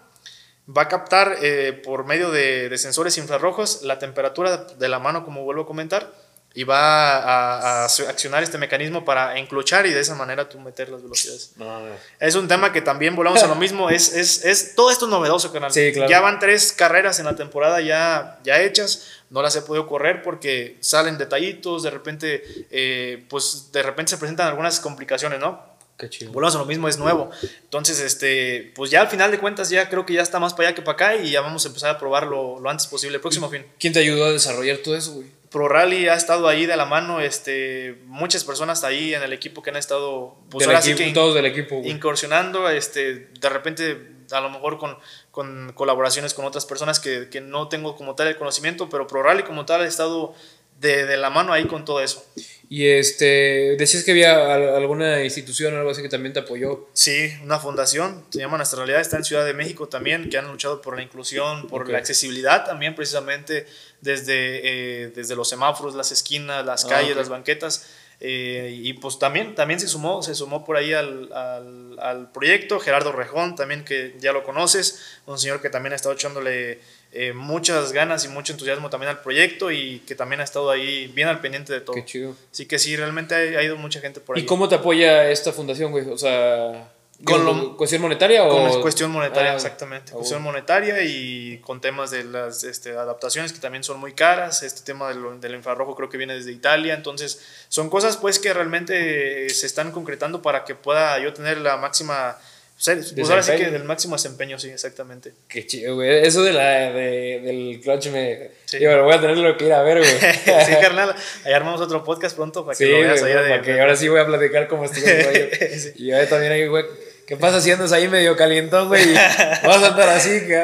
[0.76, 5.24] va a captar eh, por medio de, de sensores infrarrojos la temperatura de la mano,
[5.26, 6.12] como vuelvo a comentar,
[6.58, 10.90] y va a, a accionar este mecanismo para enclochar y de esa manera tú meter
[10.90, 11.52] las velocidades.
[11.56, 11.94] No, no.
[12.20, 13.92] Es un tema que también volvemos a lo mismo.
[13.92, 15.72] Es, es, es, todo esto es novedoso, canal.
[15.72, 16.10] Sí, claro.
[16.10, 19.04] Ya van tres carreras en la temporada ya, ya hechas.
[19.30, 21.84] No las he podido correr porque salen detallitos.
[21.84, 25.64] De repente, eh, pues de repente se presentan algunas complicaciones, ¿no?
[25.96, 26.32] Qué chido.
[26.32, 27.30] Volvemos a lo mismo, es nuevo.
[27.66, 30.70] Entonces, este, pues ya al final de cuentas, ya creo que ya está más para
[30.70, 33.20] allá que para acá y ya vamos a empezar a probarlo lo antes posible.
[33.20, 33.64] Próximo fin.
[33.80, 35.37] ¿Quién te ayudó a desarrollar todo eso, güey?
[35.58, 39.64] Pro Rally ha estado ahí de la mano, este, muchas personas ahí en el equipo
[39.64, 44.52] que han estado, pues del equipo, todos del equipo, incursionando, este, de repente a lo
[44.52, 45.00] mejor con,
[45.32, 49.24] con colaboraciones con otras personas que, que, no tengo como tal el conocimiento, pero Pro
[49.24, 50.36] Rally como tal ha estado
[50.80, 52.26] de, de la mano ahí con todo eso.
[52.70, 56.90] Y este, decías que había alguna institución o algo así que también te apoyó.
[56.92, 60.48] Sí, una fundación, se llama Nuestra Realidad, está en Ciudad de México también, que han
[60.48, 63.66] luchado por la inclusión, por la accesibilidad también, precisamente
[64.02, 67.88] desde, eh, desde los semáforos, las esquinas, las ah, calles, las banquetas.
[68.20, 72.80] Eh, y pues también, también se sumó, se sumó por ahí al, al, al, proyecto,
[72.80, 76.80] Gerardo Rejón, también que ya lo conoces, un señor que también ha estado echándole
[77.12, 81.08] eh, muchas ganas y mucho entusiasmo también al proyecto y que también ha estado ahí
[81.08, 81.96] bien al pendiente de todo.
[81.96, 82.36] Qué chido.
[82.52, 84.44] Así que sí, realmente ha, ido mucha gente por ahí.
[84.44, 86.10] ¿Y cómo te apoya esta fundación, güey?
[86.10, 86.92] O sea...
[87.24, 88.50] ¿Con cuestión monetaria o...?
[88.50, 90.12] Con cuestión monetaria, ah, exactamente.
[90.12, 94.62] Cuestión monetaria y con temas de las este, adaptaciones que también son muy caras.
[94.62, 96.94] Este tema del, del, infrarrojo creo que viene desde Italia.
[96.94, 101.78] Entonces, son cosas pues que realmente se están concretando para que pueda yo tener la
[101.78, 102.38] máxima
[102.84, 105.34] pues ahora sí que del máximo desempeño, sí, exactamente.
[105.48, 106.26] Qué chido, güey.
[106.26, 108.52] Eso de la, de, del clutch me.
[108.66, 108.80] Sí.
[108.80, 110.12] Yo, voy a tenerlo que ir a ver, güey.
[110.66, 111.16] sí, carnal.
[111.44, 114.08] Ahí armamos otro podcast pronto para que lo veas allá de, Para que ahora sí
[114.08, 115.92] voy a platicar cómo estuvo el sí.
[115.96, 116.86] Y yo también ahí, güey.
[117.26, 119.14] ¿Qué pasa haciendo ahí medio calientón, güey?
[119.64, 120.64] Vas a andar así, que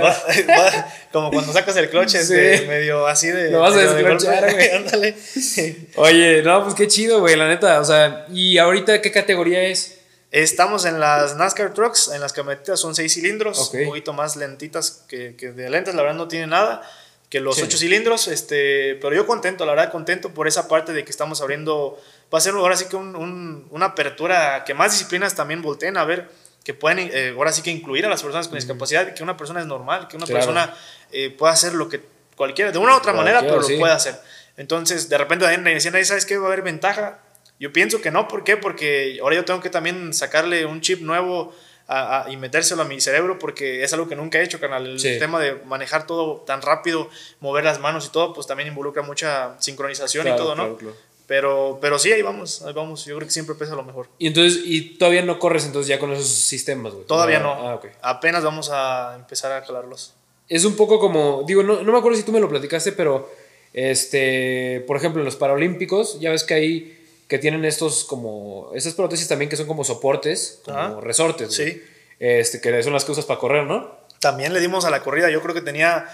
[1.12, 3.50] Como cuando sacas el clutch, este, medio así de.
[3.50, 4.70] Lo vas a desclochar, güey.
[4.70, 5.16] Ándale.
[5.96, 7.82] Oye, no, pues qué chido, güey, la neta.
[7.82, 10.03] O sea, ¿y ahorita qué categoría es?
[10.34, 15.06] Estamos en las NASCAR Trucks, en las camionetas son seis cilindros, un poquito más lentitas
[15.08, 16.82] que, que, de lentes, la verdad no tiene nada
[17.30, 21.06] que los ocho cilindros, este, pero yo contento, la verdad contento por esa parte de
[21.06, 22.02] que estamos abriendo,
[22.34, 26.04] va a ser ahora sí que un, una apertura que más disciplinas también volteen a
[26.04, 26.28] ver,
[26.64, 29.60] que pueden eh, ahora sí que incluir a las personas con discapacidad, que una persona
[29.60, 30.76] es normal, que una persona
[31.12, 32.02] eh, pueda hacer lo que
[32.36, 34.20] cualquiera, de una u otra manera, pero lo puede hacer.
[34.58, 36.38] Entonces, de repente decían, ¿sabes qué?
[36.38, 37.20] Va a haber ventaja
[37.60, 38.58] yo pienso que no, ¿por qué?
[38.58, 41.54] Porque ahora yo tengo que también sacarle un chip nuevo
[41.88, 44.88] a, y metérselo a mi cerebro porque es algo que nunca he hecho, canal.
[44.88, 49.04] El tema de manejar todo tan rápido, mover las manos y todo, pues también involucra
[49.04, 50.78] mucha sincronización y todo, ¿no?
[51.26, 53.06] Pero, pero sí, ahí vamos, ahí vamos.
[53.06, 54.10] Yo creo que siempre pesa lo mejor.
[54.18, 57.06] Y entonces, ¿y todavía no corres entonces ya con esos sistemas, güey?
[57.06, 57.54] Todavía no.
[57.70, 60.14] Ah, Apenas vamos a empezar a calarlos.
[60.50, 63.32] Es un poco como, digo, no, no me acuerdo si tú me lo platicaste, pero,
[63.72, 67.03] este, por ejemplo, en los Paralímpicos, ya ves que ahí
[67.34, 71.52] que tienen estos como, estas prótesis también que son como soportes, como resortes.
[71.52, 71.82] Sí.
[72.20, 73.98] Este, que son las que usas para correr, ¿no?
[74.20, 76.06] También le dimos a la corrida, yo creo que tenía,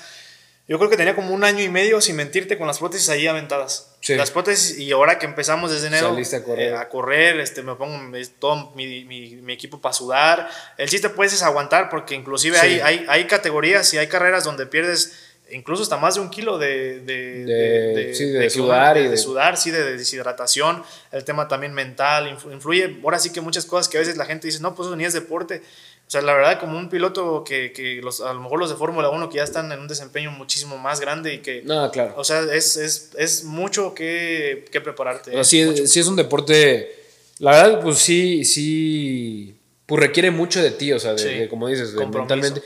[0.70, 3.28] yo creo que tenía como un año y medio, sin mentirte, con las prótesis ahí
[3.28, 3.98] aventadas.
[4.00, 4.16] Sí.
[4.16, 7.76] Las prótesis, y ahora que empezamos desde enero a correr, eh, a correr este, me
[7.76, 8.00] pongo
[8.40, 10.50] todo mi, mi, mi, equipo para sudar.
[10.78, 14.68] El chiste pues es aguantar, porque inclusive hay, hay, hay categorías y hay carreras donde
[14.68, 18.98] pierdes incluso hasta más de un kilo de, de, de, sudar.
[18.98, 20.84] Y de, sudar, sí, de deshidratación.
[21.12, 23.00] El tema también mental influye.
[23.04, 25.06] Ahora sí que muchas cosas que a veces la gente dice, no, pues eso ni
[25.06, 25.62] es deporte.
[26.10, 28.76] O sea, la verdad, como un piloto que, que los, a lo mejor los de
[28.76, 31.62] Fórmula 1 que ya están en un desempeño muchísimo más grande y que...
[31.64, 32.16] No, claro.
[32.18, 35.44] O sea, es, es, es mucho que, que prepararte.
[35.44, 36.96] sí, es un deporte...
[37.38, 39.56] La verdad, pues sí, sí...
[39.86, 42.62] Pues requiere mucho de ti, o sea, de, como dices, mentalmente.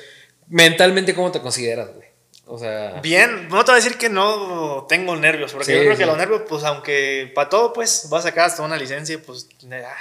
[0.49, 2.02] Mentalmente, ¿cómo te consideras, güey?
[2.45, 2.99] O sea.
[3.01, 6.17] Bien, no te voy a decir que no tengo nervios, porque yo creo que los
[6.17, 9.47] nervios, pues aunque para todo, pues vas a sacar hasta una licencia, pues,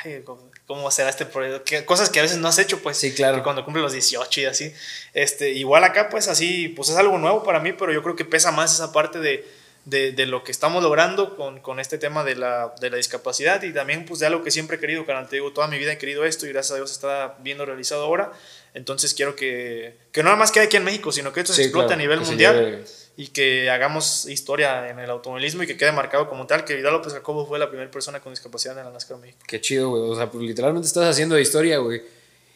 [0.04, 0.24] ay,
[0.66, 1.86] ¿cómo será este proyecto?
[1.86, 2.96] Cosas que a veces no has hecho, pues.
[2.96, 3.44] Sí, claro.
[3.44, 4.74] Cuando cumple los 18 y así.
[5.14, 8.24] Este, igual acá, pues así, pues es algo nuevo para mí, pero yo creo que
[8.24, 9.48] pesa más esa parte de,
[9.84, 13.62] de, de lo que estamos logrando con, con este tema de la, de la, discapacidad
[13.62, 15.28] y también, pues de algo que siempre he querido, canal.
[15.28, 18.02] Te digo, toda mi vida he querido esto y gracias a Dios está viendo realizado
[18.02, 18.32] ahora.
[18.74, 21.62] Entonces quiero que, que no nada más quede aquí en México, sino que esto se
[21.62, 22.84] explote a nivel mundial
[23.16, 26.94] y que hagamos historia en el automovilismo y que quede marcado como tal que Vidal
[26.94, 29.40] López Jacobo fue la primera persona con discapacidad en la NASCAR México.
[29.46, 30.02] Qué chido, güey.
[30.02, 32.02] O sea, pues literalmente estás haciendo historia, güey.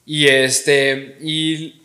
[0.06, 1.82] Y este, y,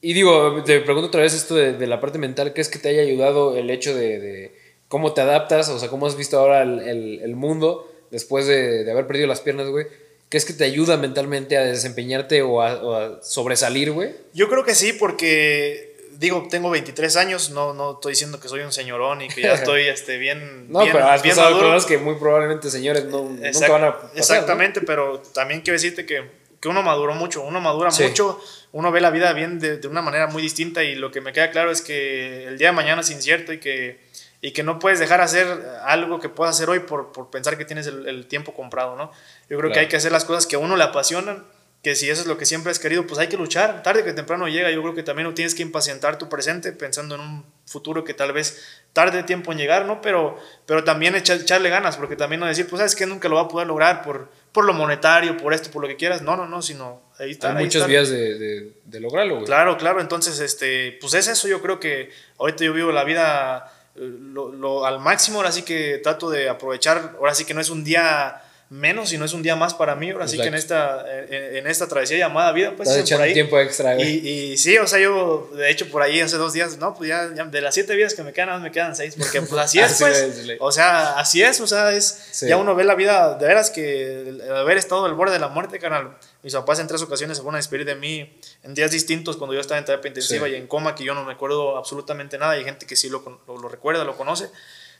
[0.00, 2.78] y, digo, te pregunto otra vez esto de, de, la parte mental, ¿qué es que
[2.78, 4.58] te haya ayudado el hecho de, de
[4.88, 5.68] cómo te adaptas?
[5.68, 9.26] O sea, cómo has visto ahora el, el, el mundo después de, de haber perdido
[9.26, 9.86] las piernas, güey
[10.28, 14.14] ¿Qué es que te ayuda mentalmente a desempeñarte o a, sobresalir, güey?
[14.34, 18.60] Yo creo que sí, porque digo, tengo 23 años, no, no estoy diciendo que soy
[18.60, 20.66] un señorón y que ya estoy este, bien.
[20.68, 24.10] no, pero has bien pasado cosas que muy probablemente señores no, nunca van a pasar,
[24.16, 26.24] Exactamente, pero también quiero decirte que,
[26.60, 28.40] que, uno maduró mucho, uno madura mucho,
[28.72, 31.32] uno ve la vida bien de, de, una manera muy distinta y lo que me
[31.32, 34.05] queda claro es que el día de mañana es incierto y que,
[34.40, 35.46] y que no puedes dejar hacer
[35.84, 39.10] algo que puedas hacer hoy por, por pensar que tienes el, el tiempo comprado, ¿no?
[39.48, 41.44] Yo creo que hay que hacer las cosas que a uno le apasionan,
[41.86, 43.84] que si eso es lo que siempre has querido, pues hay que luchar.
[43.84, 47.14] Tarde que temprano llega, yo creo que también no tienes que impacientar tu presente pensando
[47.14, 50.00] en un futuro que tal vez tarde tiempo en llegar, ¿no?
[50.00, 53.42] Pero, pero también echarle ganas, porque también no decir, pues sabes que nunca lo va
[53.42, 56.22] a poder lograr por, por lo monetario, por esto, por lo que quieras.
[56.22, 57.56] No, no, no, sino ahí está.
[57.56, 59.46] Hay muchas vías de, de, lograrlo, güey.
[59.46, 60.00] Claro, claro.
[60.00, 61.46] Entonces, este, pues es eso.
[61.46, 65.38] Yo creo que ahorita yo vivo la vida lo, al máximo.
[65.38, 67.14] Ahora sí que trato de aprovechar.
[67.18, 69.94] Ahora sí que no es un día menos y no es un día más para
[69.94, 70.10] mí.
[70.10, 73.32] Ahora sí que en esta, en, esta travesía llamada vida, pues por ahí.
[73.32, 74.00] tiempo extra.
[74.00, 77.08] Y, y, sí, o sea, yo, de hecho, por ahí hace dos días, no, pues
[77.08, 79.96] ya, de las siete vidas que me quedan, me quedan seis, porque pues así es,
[79.98, 80.56] pues.
[80.58, 84.38] o sea, así es, o sea, es, ya uno ve la vida, de veras que
[84.50, 86.16] haber estado al borde de la muerte, canal.
[86.42, 89.54] Mis papás en tres ocasiones se fueron a despedir de mí en días distintos cuando
[89.54, 92.56] yo estaba en terapia intensiva y en coma, que yo no me acuerdo absolutamente nada.
[92.56, 94.50] Y hay gente que sí lo, lo, lo recuerda, lo conoce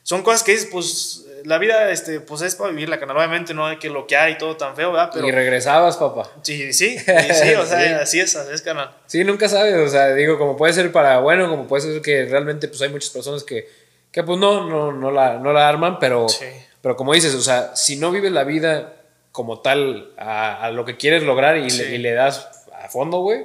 [0.07, 3.17] son cosas que dices, pues la vida este, pues es para vivirla, canal.
[3.17, 5.11] Obviamente no hay que bloquear y todo tan feo, ¿verdad?
[5.13, 6.31] Pero, y regresabas, papá.
[6.43, 8.89] Sí, sí, sí, o sea, así es, así es, canal.
[9.09, 12.25] Sí, nunca sabes, o sea, digo, como puede ser para bueno, como puede ser que
[12.27, 13.69] realmente pues hay muchas personas que,
[14.13, 16.29] que pues no, no, no, la, no la arman, pero,
[16.81, 18.93] pero como dices, o sea, si no vives la vida
[19.37, 23.19] como tal a, a lo que quieres lograr y, le, y le, das a fondo,
[23.19, 23.45] güey,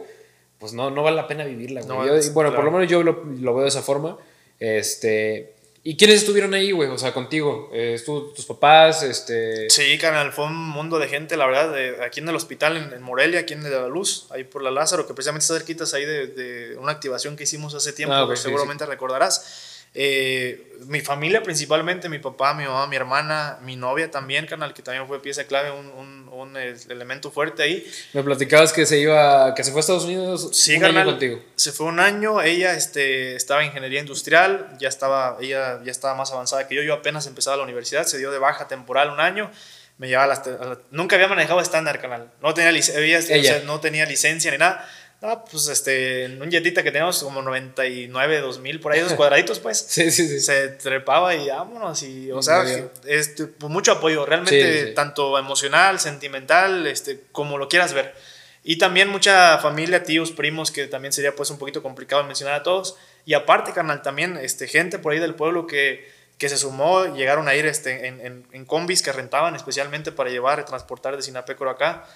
[0.57, 2.29] pues no, no vale la pena vivirla, güey.
[2.29, 4.17] bueno, por lo menos yo lo, lo veo de esa forma.
[4.57, 6.89] Este, ¿Y quiénes estuvieron ahí, güey?
[6.89, 7.69] O sea, contigo.
[7.73, 9.03] Eh, ¿Tus papás?
[9.03, 9.69] Este...
[9.69, 11.73] Sí, canal, fue un mundo de gente, la verdad.
[11.73, 15.05] De, aquí en el hospital, en, Morelia, aquí en La Luz, ahí por la Lázaro,
[15.05, 18.37] que precisamente está cerquitas ahí de, de una activación que hicimos hace tiempo, ah, que
[18.37, 19.70] seguramente recordarás.
[19.93, 24.81] Eh, mi familia principalmente, mi papá, mi mamá, mi hermana, mi novia también, canal, que
[24.81, 27.91] también fue pieza clave, un, un, un elemento fuerte ahí.
[28.13, 31.43] Me platicabas que se iba, que se fue a Estados Unidos sí, un año contigo.
[31.55, 36.15] Se fue un año, ella este, estaba en ingeniería industrial, ya estaba, ella ya estaba
[36.15, 39.19] más avanzada que yo, yo apenas empezaba la universidad, se dio de baja temporal un
[39.19, 39.51] año,
[39.97, 40.41] me llevaba las,
[40.89, 44.89] nunca había manejado estándar, canal, no tenía, ella, no tenía licencia ni nada
[45.21, 49.59] no, pues este, en un jetita que teníamos como 99, 2000, por ahí, dos cuadraditos,
[49.59, 49.77] pues.
[49.87, 50.39] sí, sí, sí.
[50.39, 52.01] Se trepaba y vámonos.
[52.01, 52.63] Y, o sea,
[53.05, 58.15] este, pues, mucho apoyo, realmente, tanto emocional, sentimental, este, como lo quieras ver.
[58.63, 62.63] Y también mucha familia, tíos, primos, que también sería pues un poquito complicado mencionar a
[62.63, 62.95] todos.
[63.23, 67.47] Y aparte, canal, también este, gente por ahí del pueblo que, que se sumó, llegaron
[67.47, 71.21] a ir este, en, en, en combis que rentaban especialmente para llevar y transportar de
[71.21, 72.07] Sinapécoro acá.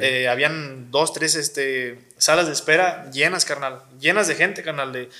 [0.00, 5.10] Eh, habían dos, tres este, salas de espera llenas, carnal, llenas de gente, carnal, de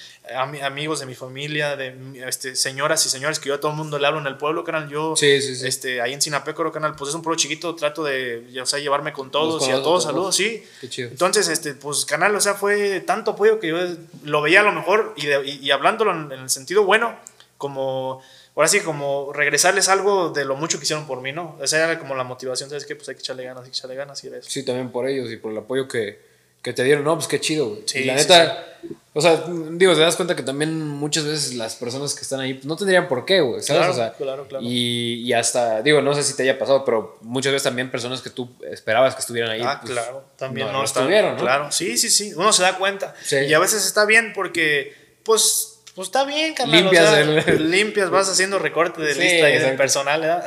[0.63, 1.95] amigos de mi familia, de
[2.27, 4.65] este, señoras y señores que yo a todo el mundo le hablo en el pueblo,
[4.65, 4.89] carnal.
[4.89, 5.15] Yo,
[5.63, 9.13] Este, ahí en Sinapécoro, canal, pues es un pueblo chiquito, trato de, o sea, llevarme
[9.13, 10.65] con todos y a todos saludos, sí.
[10.97, 13.77] Entonces, este, pues, canal, o sea, fue tanto apoyo que yo
[14.25, 17.15] lo veía a lo mejor y, y, hablándolo en el sentido bueno,
[17.59, 18.23] como
[18.57, 21.59] ahora sí, como regresarles algo de lo mucho que hicieron por mí, ¿no?
[21.63, 22.97] Esa era como la motivación, ¿sabes qué?
[22.97, 24.49] Pues hay que echarle ganas, hay que echarle ganas y eso.
[24.49, 26.19] Sí, también por ellos y por el apoyo que,
[26.63, 27.83] que te dieron, no, pues qué chido, güey.
[27.85, 28.79] Sí, y la neta,
[29.13, 32.55] o sea, digo, te das cuenta que también muchas veces las personas que están ahí
[32.55, 33.81] pues, no tendrían por qué, güey, ¿sabes?
[33.81, 34.65] Claro, o sea, claro, claro.
[34.65, 38.23] Y, y, hasta, digo, no sé si te haya pasado, pero muchas veces también personas
[38.23, 39.61] que tú esperabas que estuvieran ahí.
[39.63, 41.43] Ah, pues, claro, también no, no estuvieron, ¿no?
[41.43, 43.15] Claro, sí, sí, sí, uno se da cuenta.
[43.31, 46.83] Y a veces está bien porque, pues pues está bien, carnal.
[46.83, 50.45] Limpias, limpias, vas haciendo recorte de lista y del personal, ¿verdad?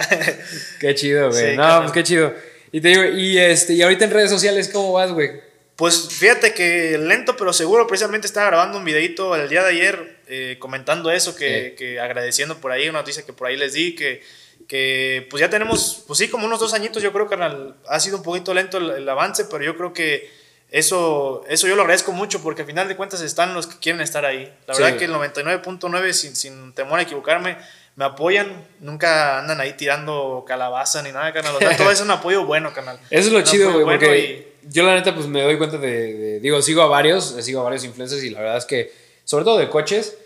[0.80, 1.58] qué chido, güey.
[1.58, 2.32] no, pues qué chido.
[2.72, 5.42] Y te digo, y, este, y ahorita en redes sociales, ¿cómo vas, güey?
[5.76, 10.18] Pues fíjate que lento pero seguro, precisamente estaba grabando un videito el día de ayer
[10.28, 13.96] eh, comentando eso, que, que, agradeciendo por ahí una noticia que por ahí les di,
[13.96, 14.22] que,
[14.68, 18.18] que pues ya tenemos, pues sí, como unos dos añitos, yo creo, carnal, ha sido
[18.18, 20.30] un poquito lento el, el avance, pero yo creo que
[20.72, 24.02] eso, eso yo lo agradezco mucho porque al final de cuentas están los que quieren
[24.02, 24.54] estar ahí.
[24.68, 27.58] La verdad que el 99.9, sin, sin temor a equivocarme,
[27.96, 31.54] me apoyan, nunca andan ahí tirando calabaza ni nada, canal.
[31.76, 33.00] todo es un apoyo bueno, canal.
[33.10, 36.62] Eso es lo chido, güey, porque yo la neta pues me doy cuenta de, digo,
[36.62, 38.94] sigo a varios, sigo a varios influencers y la verdad es que,
[39.26, 40.18] sobre todo de coches,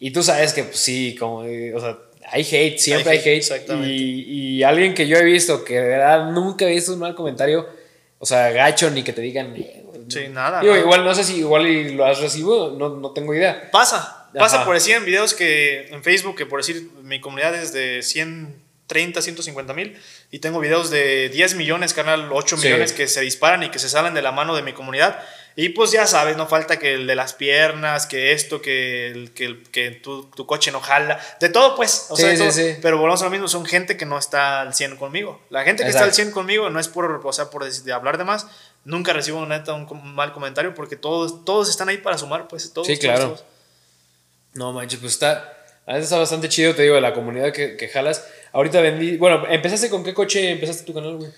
[0.00, 1.98] y tú sabes que pues sí, como, o sea,
[2.30, 3.38] hay hate, siempre hay hate.
[3.38, 3.90] exactamente.
[3.90, 7.14] Y, y, alguien que yo he visto que de verdad nunca he visto un mal
[7.14, 7.66] comentario,
[8.24, 9.54] o sea, gacho, ni que te digan,
[10.08, 10.62] Sí, nada.
[10.62, 13.70] Digo, igual no sé si igual lo has recibido, no, no tengo idea.
[13.70, 17.74] Pasa, pasa por decir en videos que en Facebook, que por decir mi comunidad es
[17.74, 19.98] de 130, 150 mil,
[20.30, 23.90] y tengo videos de 10 millones, canal 8 millones que se disparan y que se
[23.90, 25.22] salen de la mano de mi comunidad.
[25.56, 29.32] Y pues ya sabes, no falta que el de las piernas, que esto, que, el,
[29.32, 32.06] que, que tu, tu, coche no jala, de todo pues.
[32.08, 34.96] O sea, sí, Pero volvemos a lo mismo, son gente que no está al 100
[34.96, 35.40] conmigo.
[35.50, 38.18] La gente que está al 100 conmigo no es por, o sea, por de hablar
[38.18, 38.48] de más,
[38.84, 42.88] nunca recibo neta un mal comentario porque todos, todos están ahí para sumar, pues todos.
[42.88, 43.38] Sí, claro.
[44.54, 47.76] No manches, pues está, a veces está bastante chido, te digo, de la comunidad que,
[47.76, 48.26] que, jalas.
[48.52, 51.30] Ahorita vendí, bueno, ¿empezaste con qué coche empezaste tu canal, güey?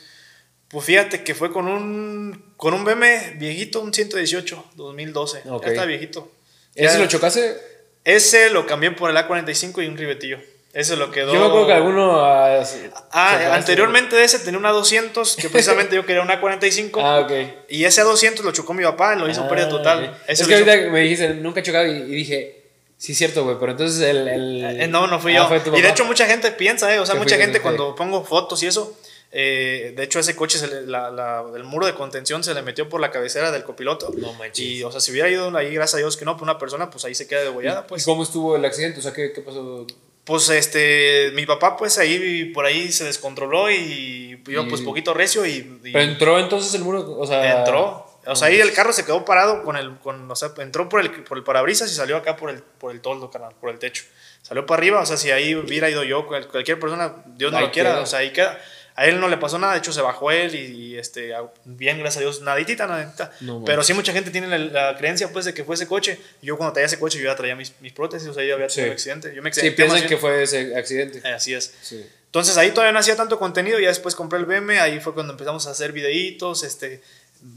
[0.68, 5.42] Pues fíjate que fue con un, con un BM viejito, un 118, 2012.
[5.44, 6.30] Ya está viejito.
[6.74, 7.56] ¿Ese lo chocaste?
[8.04, 10.38] Ese lo cambié por el A45 y un ribetillo.
[10.72, 11.32] Ese lo quedó.
[11.32, 12.20] Yo me acuerdo que alguno.
[12.24, 12.62] ah,
[13.10, 17.00] Ah, anteriormente de ese tenía una 200, que precisamente yo quería una 45.
[17.04, 17.32] Ah, ok.
[17.70, 20.04] Y ese A200 lo chocó mi papá, lo hizo Ah, pérdida total.
[20.04, 20.10] ok.
[20.28, 22.62] Ese Es que hizo- ahorita me dijiste, nunca he chocado y, y dije,
[22.98, 24.28] sí, es cierto, güey, pero entonces el.
[24.28, 25.76] el- Eh, no, no fui Ah, yo.
[25.78, 28.62] Y de hecho mucha gente piensa, eh, o sea, Que mucha gente cuando pongo fotos
[28.62, 28.94] y eso,
[29.32, 32.62] eh, de hecho ese coche, se le- la- la- el muro de contención se le
[32.62, 34.10] metió por la cabecera del copiloto.
[34.16, 34.64] No manches.
[34.64, 36.90] Y, o sea, si hubiera ido ahí, gracias a Dios que no, pues una persona,
[36.90, 38.04] pues ahí se queda degollada, ¿Y pues.
[38.04, 39.00] ¿Cómo estuvo el accidente?
[39.00, 39.86] O sea, ¿qué, qué pasó?
[40.24, 45.14] Pues este, mi papá pues ahí por ahí se descontroló y iba Y- pues poquito
[45.14, 47.58] recio y, y Pero entró entonces el muro, o sea.
[47.58, 48.04] entró.
[48.28, 51.00] O sea, ahí el carro se quedó parado con el, con, o sea, entró por
[51.00, 53.78] el, por el parabrisas y salió acá por el, por el toldo, canal, por el
[53.78, 54.02] techo.
[54.42, 57.58] Salió para arriba, o sea, si ahí hubiera ido yo, cual- cualquier persona, Dios no
[57.58, 58.00] Ahí lo quiera, queda.
[58.02, 58.60] o sea, ahí queda.
[58.96, 61.32] A él no le pasó nada, de hecho se bajó él y, y, este,
[61.64, 63.30] bien, gracias a Dios, naditita, naditita.
[63.40, 64.58] No Pero sí mucha gente tiene la,
[64.90, 66.18] la creencia pues de que fue ese coche.
[66.40, 68.68] Yo cuando traía ese coche yo ya traía mis, mis prótesis, o sea, yo había
[68.68, 68.88] tenido Sí.
[68.88, 69.34] un accidente.
[69.34, 71.20] Yo me Sí, accidenté más piensan que fue ese accidente.
[71.24, 71.74] Eh, Así es.
[71.82, 72.06] Sí.
[72.24, 75.32] Entonces ahí todavía no hacía tanto contenido, ya después compré el BM, ahí fue cuando
[75.34, 77.02] empezamos a hacer videitos, este,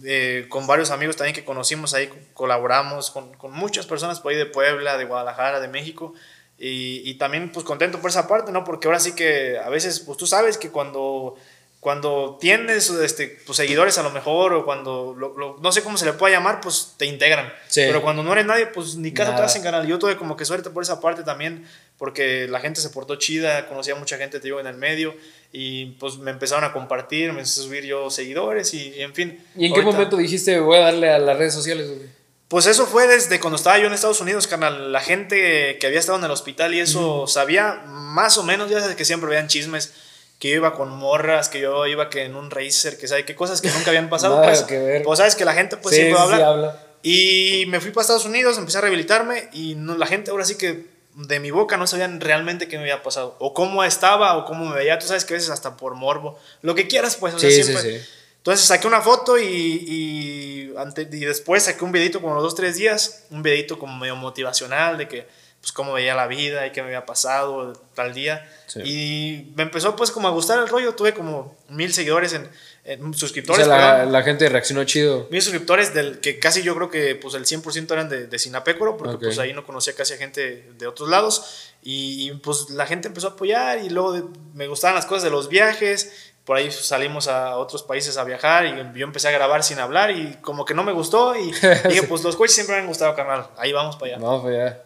[0.06, 4.38] eh, con varios amigos también que conocimos, ahí colaboramos con, con muchas personas por ahí
[4.38, 6.14] de Puebla, de Guadalajara, de México,
[6.60, 8.64] y, y también pues contento por esa parte, ¿no?
[8.64, 11.36] Porque ahora sí que a veces, pues tú sabes que cuando,
[11.80, 15.98] cuando tienes este, pues, seguidores a lo mejor, o cuando, lo- lo- no sé cómo
[15.98, 17.84] se le puede llamar, pues te integran, Sí.
[17.88, 19.46] pero cuando no eres nadie, pues ni caso te Nada.
[19.46, 19.88] hacen canal.
[19.88, 21.66] Yo tuve como que suerte por esa parte también,
[21.98, 25.16] porque la gente se portó chida, conocía a mucha gente, te digo, en el medio,
[25.54, 29.16] y pues me empezaron a compartir, me empecé a subir yo seguidores, y, y en
[29.16, 29.42] fin.
[29.56, 32.19] ¿Y en qué ahorita- momento dijiste, voy a darle a las redes sociales, güey?
[32.50, 34.92] Pues eso fue desde cuando estaba yo en Estados Unidos, carnal.
[34.92, 38.82] La gente que había estado en el hospital y eso sabía más o menos, ya
[38.82, 39.94] sabes que siempre veían chismes,
[40.40, 43.36] que yo iba con morras, que yo iba que en un racer, que sabe qué
[43.36, 44.36] cosas que nunca habían pasado.
[44.38, 45.04] Nada pues, que ver.
[45.04, 46.38] pues sabes que la gente pues Sí, siempre habla.
[46.38, 46.84] sí, habla.
[47.04, 50.56] Y me fui para Estados Unidos, empecé a rehabilitarme y no, la gente ahora sí
[50.56, 53.36] que de mi boca no sabían realmente qué me había pasado.
[53.40, 54.98] O cómo estaba, o cómo me veía.
[54.98, 56.40] Tú sabes que a veces hasta por morbo.
[56.62, 57.34] Lo que quieras, pues.
[57.36, 58.02] O sea, Sí, sí, siempre.
[58.50, 62.56] Entonces saqué una foto y, y, ante- y después saqué un videito como los dos,
[62.56, 63.26] tres días.
[63.30, 65.28] Un videito como medio motivacional de que,
[65.62, 68.50] pues, cómo veía la vida y qué me había pasado tal día.
[68.68, 68.80] Sí.
[68.84, 70.96] Y me empezó, pues, como a gustar el rollo.
[70.96, 72.50] Tuve como mil seguidores en,
[72.86, 73.68] en O suscriptores.
[73.68, 75.28] sea, la, la gente reaccionó chido.
[75.30, 78.98] Mis suscriptores, del que casi yo creo que pues el 100% eran de, de Sinapécoro,
[78.98, 79.22] porque Ok.
[79.26, 81.74] pues ahí no conocía casi a gente de otros lados.
[81.84, 84.24] Y, y, pues la gente empezó a apoyar y luego de-
[84.56, 86.12] me gustaban las cosas de los viajes.
[86.50, 90.10] Por ahí salimos a otros países a viajar y yo empecé a grabar sin hablar
[90.10, 91.52] y como que no me gustó y
[91.88, 93.46] dije, pues los coches siempre me han gustado, carnal.
[93.56, 94.24] Ahí vamos para allá.
[94.26, 94.84] Vamos para allá.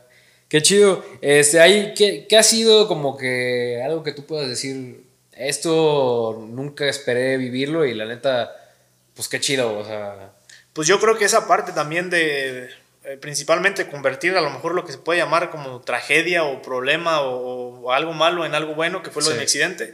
[0.49, 1.02] Qué chido.
[1.21, 5.06] Este, ahí, ¿qué, ¿Qué ha sido como que algo que tú puedas decir?
[5.32, 8.54] Esto nunca esperé vivirlo y la neta,
[9.15, 10.34] pues qué chido, o sea.
[10.73, 12.71] Pues yo creo que esa parte también de,
[13.06, 17.21] eh, principalmente convertir a lo mejor lo que se puede llamar como tragedia o problema
[17.21, 19.36] o, o algo malo en algo bueno, que fue lo Sí.
[19.38, 19.93] mi accidente,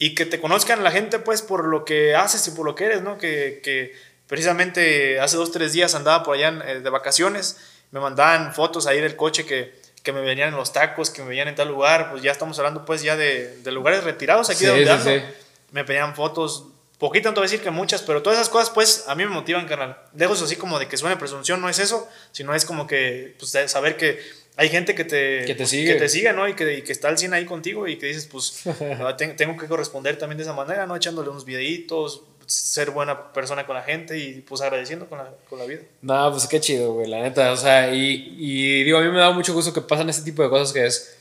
[0.00, 2.86] y que te conozcan la gente pues por lo que haces y por lo que
[2.86, 3.18] eres, ¿no?
[3.18, 3.92] Que, que
[4.26, 7.58] precisamente hace dos, tres días andaba por allá en- eh, de vacaciones,
[7.90, 11.28] me mandaban fotos ahí del coche que, que me venían en los tacos, que me
[11.28, 14.60] venían en tal lugar, pues ya estamos hablando pues ya de, de lugares retirados aquí
[14.60, 15.26] Sí, de donde sí.
[15.72, 16.64] Me pedían fotos,
[16.98, 19.24] poquito no te voy a decir que muchas, pero todas esas cosas pues a mí
[19.24, 19.98] me motivan, carnal.
[20.16, 23.50] Lejos así como de que suene presunción, no es eso, sino es como que pues,
[23.70, 24.18] saber que
[24.60, 25.92] hay gente que te, Que te pues, sigue.
[25.94, 26.46] que te sigue, ¿no?
[26.48, 28.62] Y que, y que está al 100 ahí contigo y que dices, pues
[29.00, 30.94] ah, ten- tengo que corresponder también de esa manera, ¿no?
[30.96, 35.58] Echándole unos videitos, ser buena persona con la gente y pues agradeciendo con la, con
[35.58, 35.82] la vida.
[36.02, 37.52] No, pues qué chido, güey, la neta.
[37.52, 40.42] O sea, y, y digo, a mí me da mucho gusto que pasan este tipo
[40.42, 41.16] de cosas que es,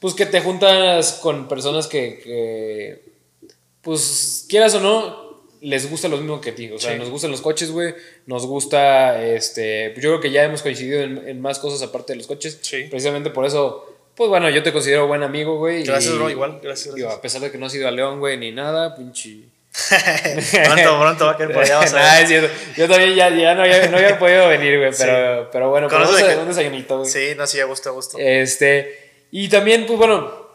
[0.00, 3.02] pues que te juntas con personas que, que
[3.82, 5.27] pues quieras o no,
[5.60, 6.70] les gusta lo mismo que a ti.
[6.70, 6.98] O sea, Sí.
[6.98, 7.94] nos gustan los coches, güey.
[8.26, 12.12] Nos gusta, este, pues yo creo que ya hemos coincidido en, en más cosas aparte
[12.12, 12.58] de los coches.
[12.62, 12.84] Sí.
[12.90, 15.82] Precisamente por eso, pues bueno, yo te considero buen amigo, güey.
[15.84, 17.18] Gracias, bro, igual, gracias, digo, gracias.
[17.18, 19.44] a pesar de que no has ido a León, güey, ni nada, pinche...
[20.64, 21.98] pronto, pronto va a quedar por allá, vas a.
[22.02, 22.48] Nah, es cierto.
[22.76, 25.02] Yo también ya, ya no, había, no había podido venir, güey, Sí.
[25.04, 27.10] pero, pero bueno, pero que- un desayunito, güey.
[27.10, 28.18] Sí, no, sí, a gusto, a gusto.
[28.18, 28.98] Este,
[29.30, 30.47] y también, pues bueno,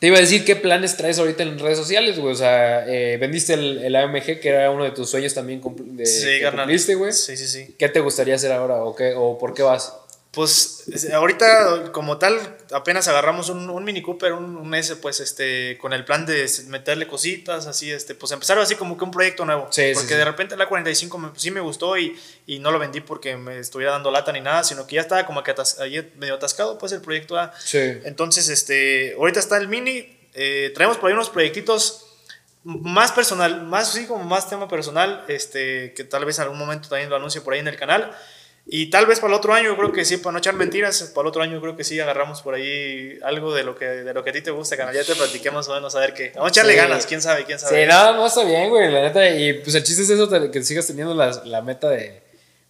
[0.00, 2.32] te iba a decir qué planes traes ahorita en redes sociales, güey.
[2.32, 6.06] O sea, eh, vendiste el, el AMG, que era uno de tus sueños también de,
[6.06, 7.12] sí, que cumpliste, güey.
[7.12, 7.74] Sí, sí, sí.
[7.76, 9.94] ¿Qué te gustaría hacer ahora o, qué, o por qué vas?
[10.32, 12.38] Pues es- ahorita como tal
[12.72, 16.48] apenas agarramos un, un Mini Cooper, un, un S, pues este, con el plan de
[16.68, 19.66] meterle cositas, así, este, pues empezar así como que un proyecto nuevo.
[19.72, 20.14] Sí, porque sí.
[20.14, 22.16] de repente la 45 me- sí me gustó y,
[22.46, 25.26] y no lo vendí porque me estuviera dando lata ni nada, sino que ya estaba
[25.26, 27.52] como que atas- ahí medio atascado pues el proyecto A.
[27.58, 27.78] Sí.
[28.04, 32.06] Entonces, este, ahorita está el Mini, eh, traemos por ahí unos proyectitos
[32.62, 36.88] más personal, más sí como más tema personal, este, que tal vez en algún momento
[36.88, 38.16] también lo anuncie por ahí en el canal.
[38.66, 41.02] Y tal vez para el otro año, yo creo que sí, para no echar mentiras,
[41.14, 43.86] para el otro año yo creo que sí agarramos por ahí algo de lo que,
[43.86, 44.94] de lo que a ti te gusta, canal.
[44.94, 46.32] Ya te platiquemos o menos a ver qué.
[46.34, 46.78] Vamos a echarle Sí.
[46.78, 47.82] ganas, quién sabe, quién sabe.
[47.84, 49.28] Sí, no, no está bien, güey, la neta.
[49.28, 52.22] Y pues el chiste es eso, que sigas teniendo la, la meta de.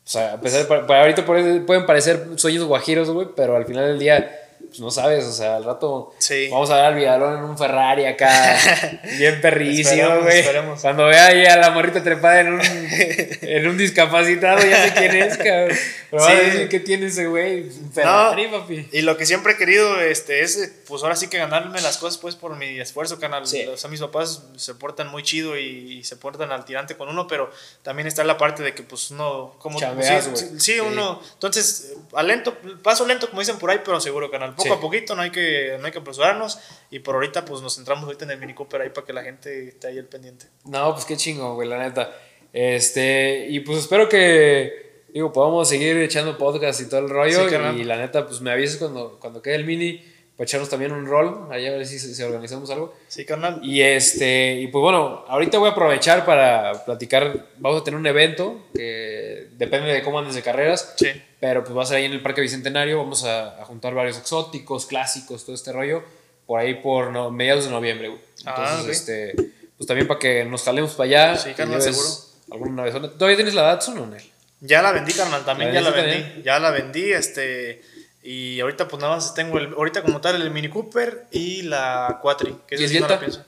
[0.02, 3.66] O sea, a pesar de, para, para ahorita pueden parecer sueños guajiros, güey, pero al
[3.66, 4.39] final del día,
[4.70, 6.48] pues no sabes, o sea, al rato Sí.
[6.50, 8.56] vamos a ver al Villalón en un Ferrari acá,
[9.18, 10.44] bien perrísimo, güey.
[10.80, 15.16] Cuando vea ahí a la morrita trepada en un, en un discapacitado, ya sé quién
[15.16, 15.76] es, cabrón.
[16.18, 16.32] Sí.
[16.34, 17.70] decir, ¿qué tiene ese güey?
[17.92, 18.88] Ferrari, papi.
[18.92, 22.18] Y lo que siempre he querido este, es, pues ahora sí que ganarme las cosas
[22.18, 23.46] pues por mi esfuerzo, canal.
[23.46, 23.64] Sí.
[23.66, 27.08] O sea, mis papás se portan muy chido y, y se portan al tirante con
[27.08, 27.50] uno, pero
[27.82, 29.78] también está la parte de que pues uno, como...
[29.78, 30.42] Chameas, sí, güey.
[30.42, 30.80] sí, sí, Sí.
[30.80, 31.22] uno...
[31.34, 34.50] Entonces, a lento, paso lento como dicen por ahí, pero seguro, canal.
[34.50, 34.68] Poco Sí.
[34.70, 36.58] a poquito, no hay, que, no hay que apresurarnos.
[36.90, 39.22] Y por ahorita pues nos centramos ahorita en el Mini Cooper ahí para que la
[39.22, 40.46] gente esté ahí al pendiente.
[40.64, 42.12] No, pues qué chingo, güey, la neta.
[42.52, 47.48] Este, y pues espero que, digo, podamos seguir echando podcast y todo el rollo.
[47.48, 50.02] Sí, y la neta, pues me avises cuando, cuando quede el mini,
[50.36, 52.94] para echarnos también un rol, ahí a ver si, si organizamos algo.
[53.08, 53.60] Sí, carnal.
[53.62, 58.06] Y este, y pues bueno, ahorita voy a aprovechar para platicar, vamos a tener un
[58.06, 60.94] evento que depende de cómo andes de carreras.
[60.96, 61.08] Sí.
[61.40, 64.16] Pero pues va a ser ahí en el Parque Bicentenario, vamos a, a juntar varios
[64.18, 66.02] exóticos, clásicos, todo este rollo,
[66.46, 68.20] por ahí por no- mediados de noviembre, güey.
[68.38, 68.46] Entonces,
[68.76, 68.88] Ah, ok.
[68.88, 69.34] este,
[69.76, 71.36] pues también para que nos jalemos para allá.
[71.36, 72.08] Sí, carnal, seguro.
[72.50, 72.94] Alguna vez.
[72.94, 74.16] ¿Todavía tienes la Datsun o no?
[74.60, 76.22] Ya la vendí, carnal, también ¿La ya la vendí.
[76.22, 76.42] también?
[76.44, 77.82] Ya la vendí, este.
[78.22, 79.72] Y ahorita, pues nada más tengo el.
[79.72, 82.54] Ahorita, como tal, el Mini Cooper y la Quatri.
[82.66, 83.44] Que ¿Y eso el sí no la pienso.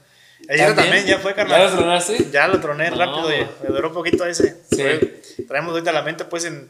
[0.48, 1.60] El Jetta también ya fue, carnal.
[1.60, 2.30] ¿Ya lo tronaste?
[2.32, 2.96] Ya lo troné No.
[2.96, 3.28] rápido
[3.62, 4.56] me duró poquito ese.
[4.72, 5.44] Sí.
[5.46, 6.68] Traemos ahorita la mente, pues, en.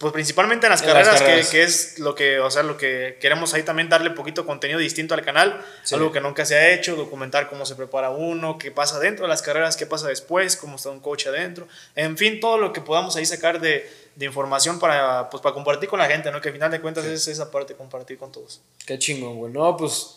[0.00, 1.46] Pues principalmente en las En las carreras.
[1.50, 4.78] Que, que es lo que, o sea, lo que queremos ahí también darle poquito contenido
[4.80, 5.94] distinto al canal, Sí.
[5.94, 9.28] algo que nunca se ha hecho, documentar cómo se prepara uno, qué pasa dentro de
[9.28, 12.80] las carreras, qué pasa después, cómo está un coach adentro, en fin, todo lo que
[12.80, 16.40] podamos ahí sacar de, de información para, pues, para compartir con la gente, ¿no?
[16.40, 18.62] Que al final de cuentas es esa parte, compartir con todos.
[18.86, 19.52] Qué chingón, güey.
[19.52, 20.16] No, pues.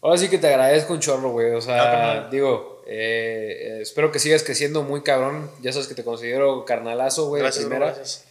[0.00, 1.52] Ahora sí que te agradezco un chorro, güey.
[1.54, 5.48] O sea, No, digo, eh, eh, espero que sigas creciendo muy cabrón.
[5.60, 7.40] Ya sabes que te considero carnalazo, güey.
[7.40, 7.86] Gracias, primera.
[7.94, 8.24] gracias.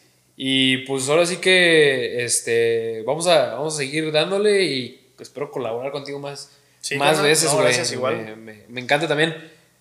[0.43, 5.91] Y pues ahora sí que este, vamos, a, vamos a seguir dándole y espero colaborar
[5.91, 7.25] contigo más, Sí, más carnal.
[7.27, 7.65] veces, No, güey.
[7.65, 8.17] gracias, igual.
[8.25, 9.35] Me, me- me encanta también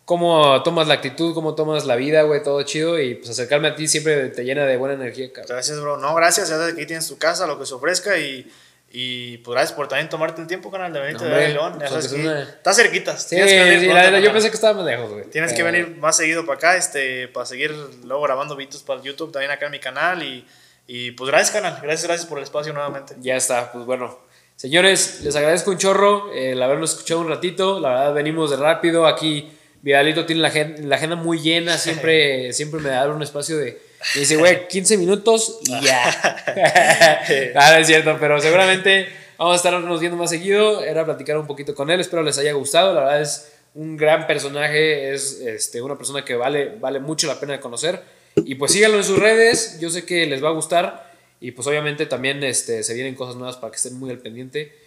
[0.04, 3.00] cómo tomas la actitud, cómo tomas la vida, güey, todo chido.
[3.00, 5.46] Y pues acercarme a ti siempre te llena de buena energía, cabrón.
[5.48, 5.96] Gracias, bro.
[5.96, 6.50] No, gracias.
[6.50, 8.46] Ya sabes que aquí tienes tu casa, lo que se ofrezca y,
[8.92, 11.72] y pues gracias por también tomarte el tiempo, canal, de venirte No, de León.
[11.74, 13.16] Ya pues, sabes aunque que sea una- está cerquita.
[13.16, 15.24] Sí, Tienes que venir sí, pronto, la verdad, yo pensé que estaba más lejos, güey.
[15.30, 17.72] Tienes que venir más seguido para acá, este, para seguir
[18.04, 20.22] luego grabando videos para YouTube, también acá en mi canal.
[20.22, 20.44] Y,
[20.88, 21.78] y pues gracias, canal.
[21.82, 23.14] Gracias, gracias por el espacio nuevamente.
[23.20, 24.18] Ya está, pues bueno.
[24.56, 27.80] Señores, les agradezco un chorro el habernos escuchado un ratito.
[27.80, 29.06] La verdad, venimos de rápido.
[29.06, 29.50] Aquí,
[29.82, 31.78] Vidalito tiene la, la agenda muy llena.
[31.78, 33.80] Siempre, siempre me da un espacio de.
[34.14, 36.02] Me dice, güey, 15 minutos y ya.
[37.56, 40.82] ah, no es cierto, pero seguramente vamos a estarnos viendo más seguido.
[40.82, 42.00] Era platicar un poquito con él.
[42.00, 42.94] Espero les haya gustado.
[42.94, 45.12] La verdad es un gran personaje.
[45.12, 48.02] Es este, una persona que vale, vale mucho la pena de conocer.
[48.36, 49.78] Y pues síganlo en sus redes.
[49.80, 51.10] Yo sé que les va a gustar.
[51.40, 54.78] Y pues obviamente también este, se vienen cosas nuevas para que estén muy al pendiente.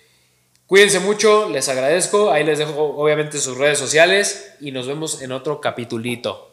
[0.67, 2.31] Cuídense mucho, les agradezco.
[2.31, 6.51] Ahí les dejo obviamente sus redes sociales y nos vemos en otro capitulito.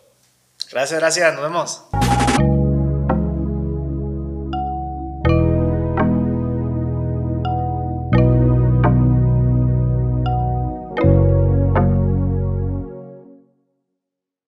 [0.70, 1.34] Gracias, gracias.
[1.34, 2.19] Nos vemos.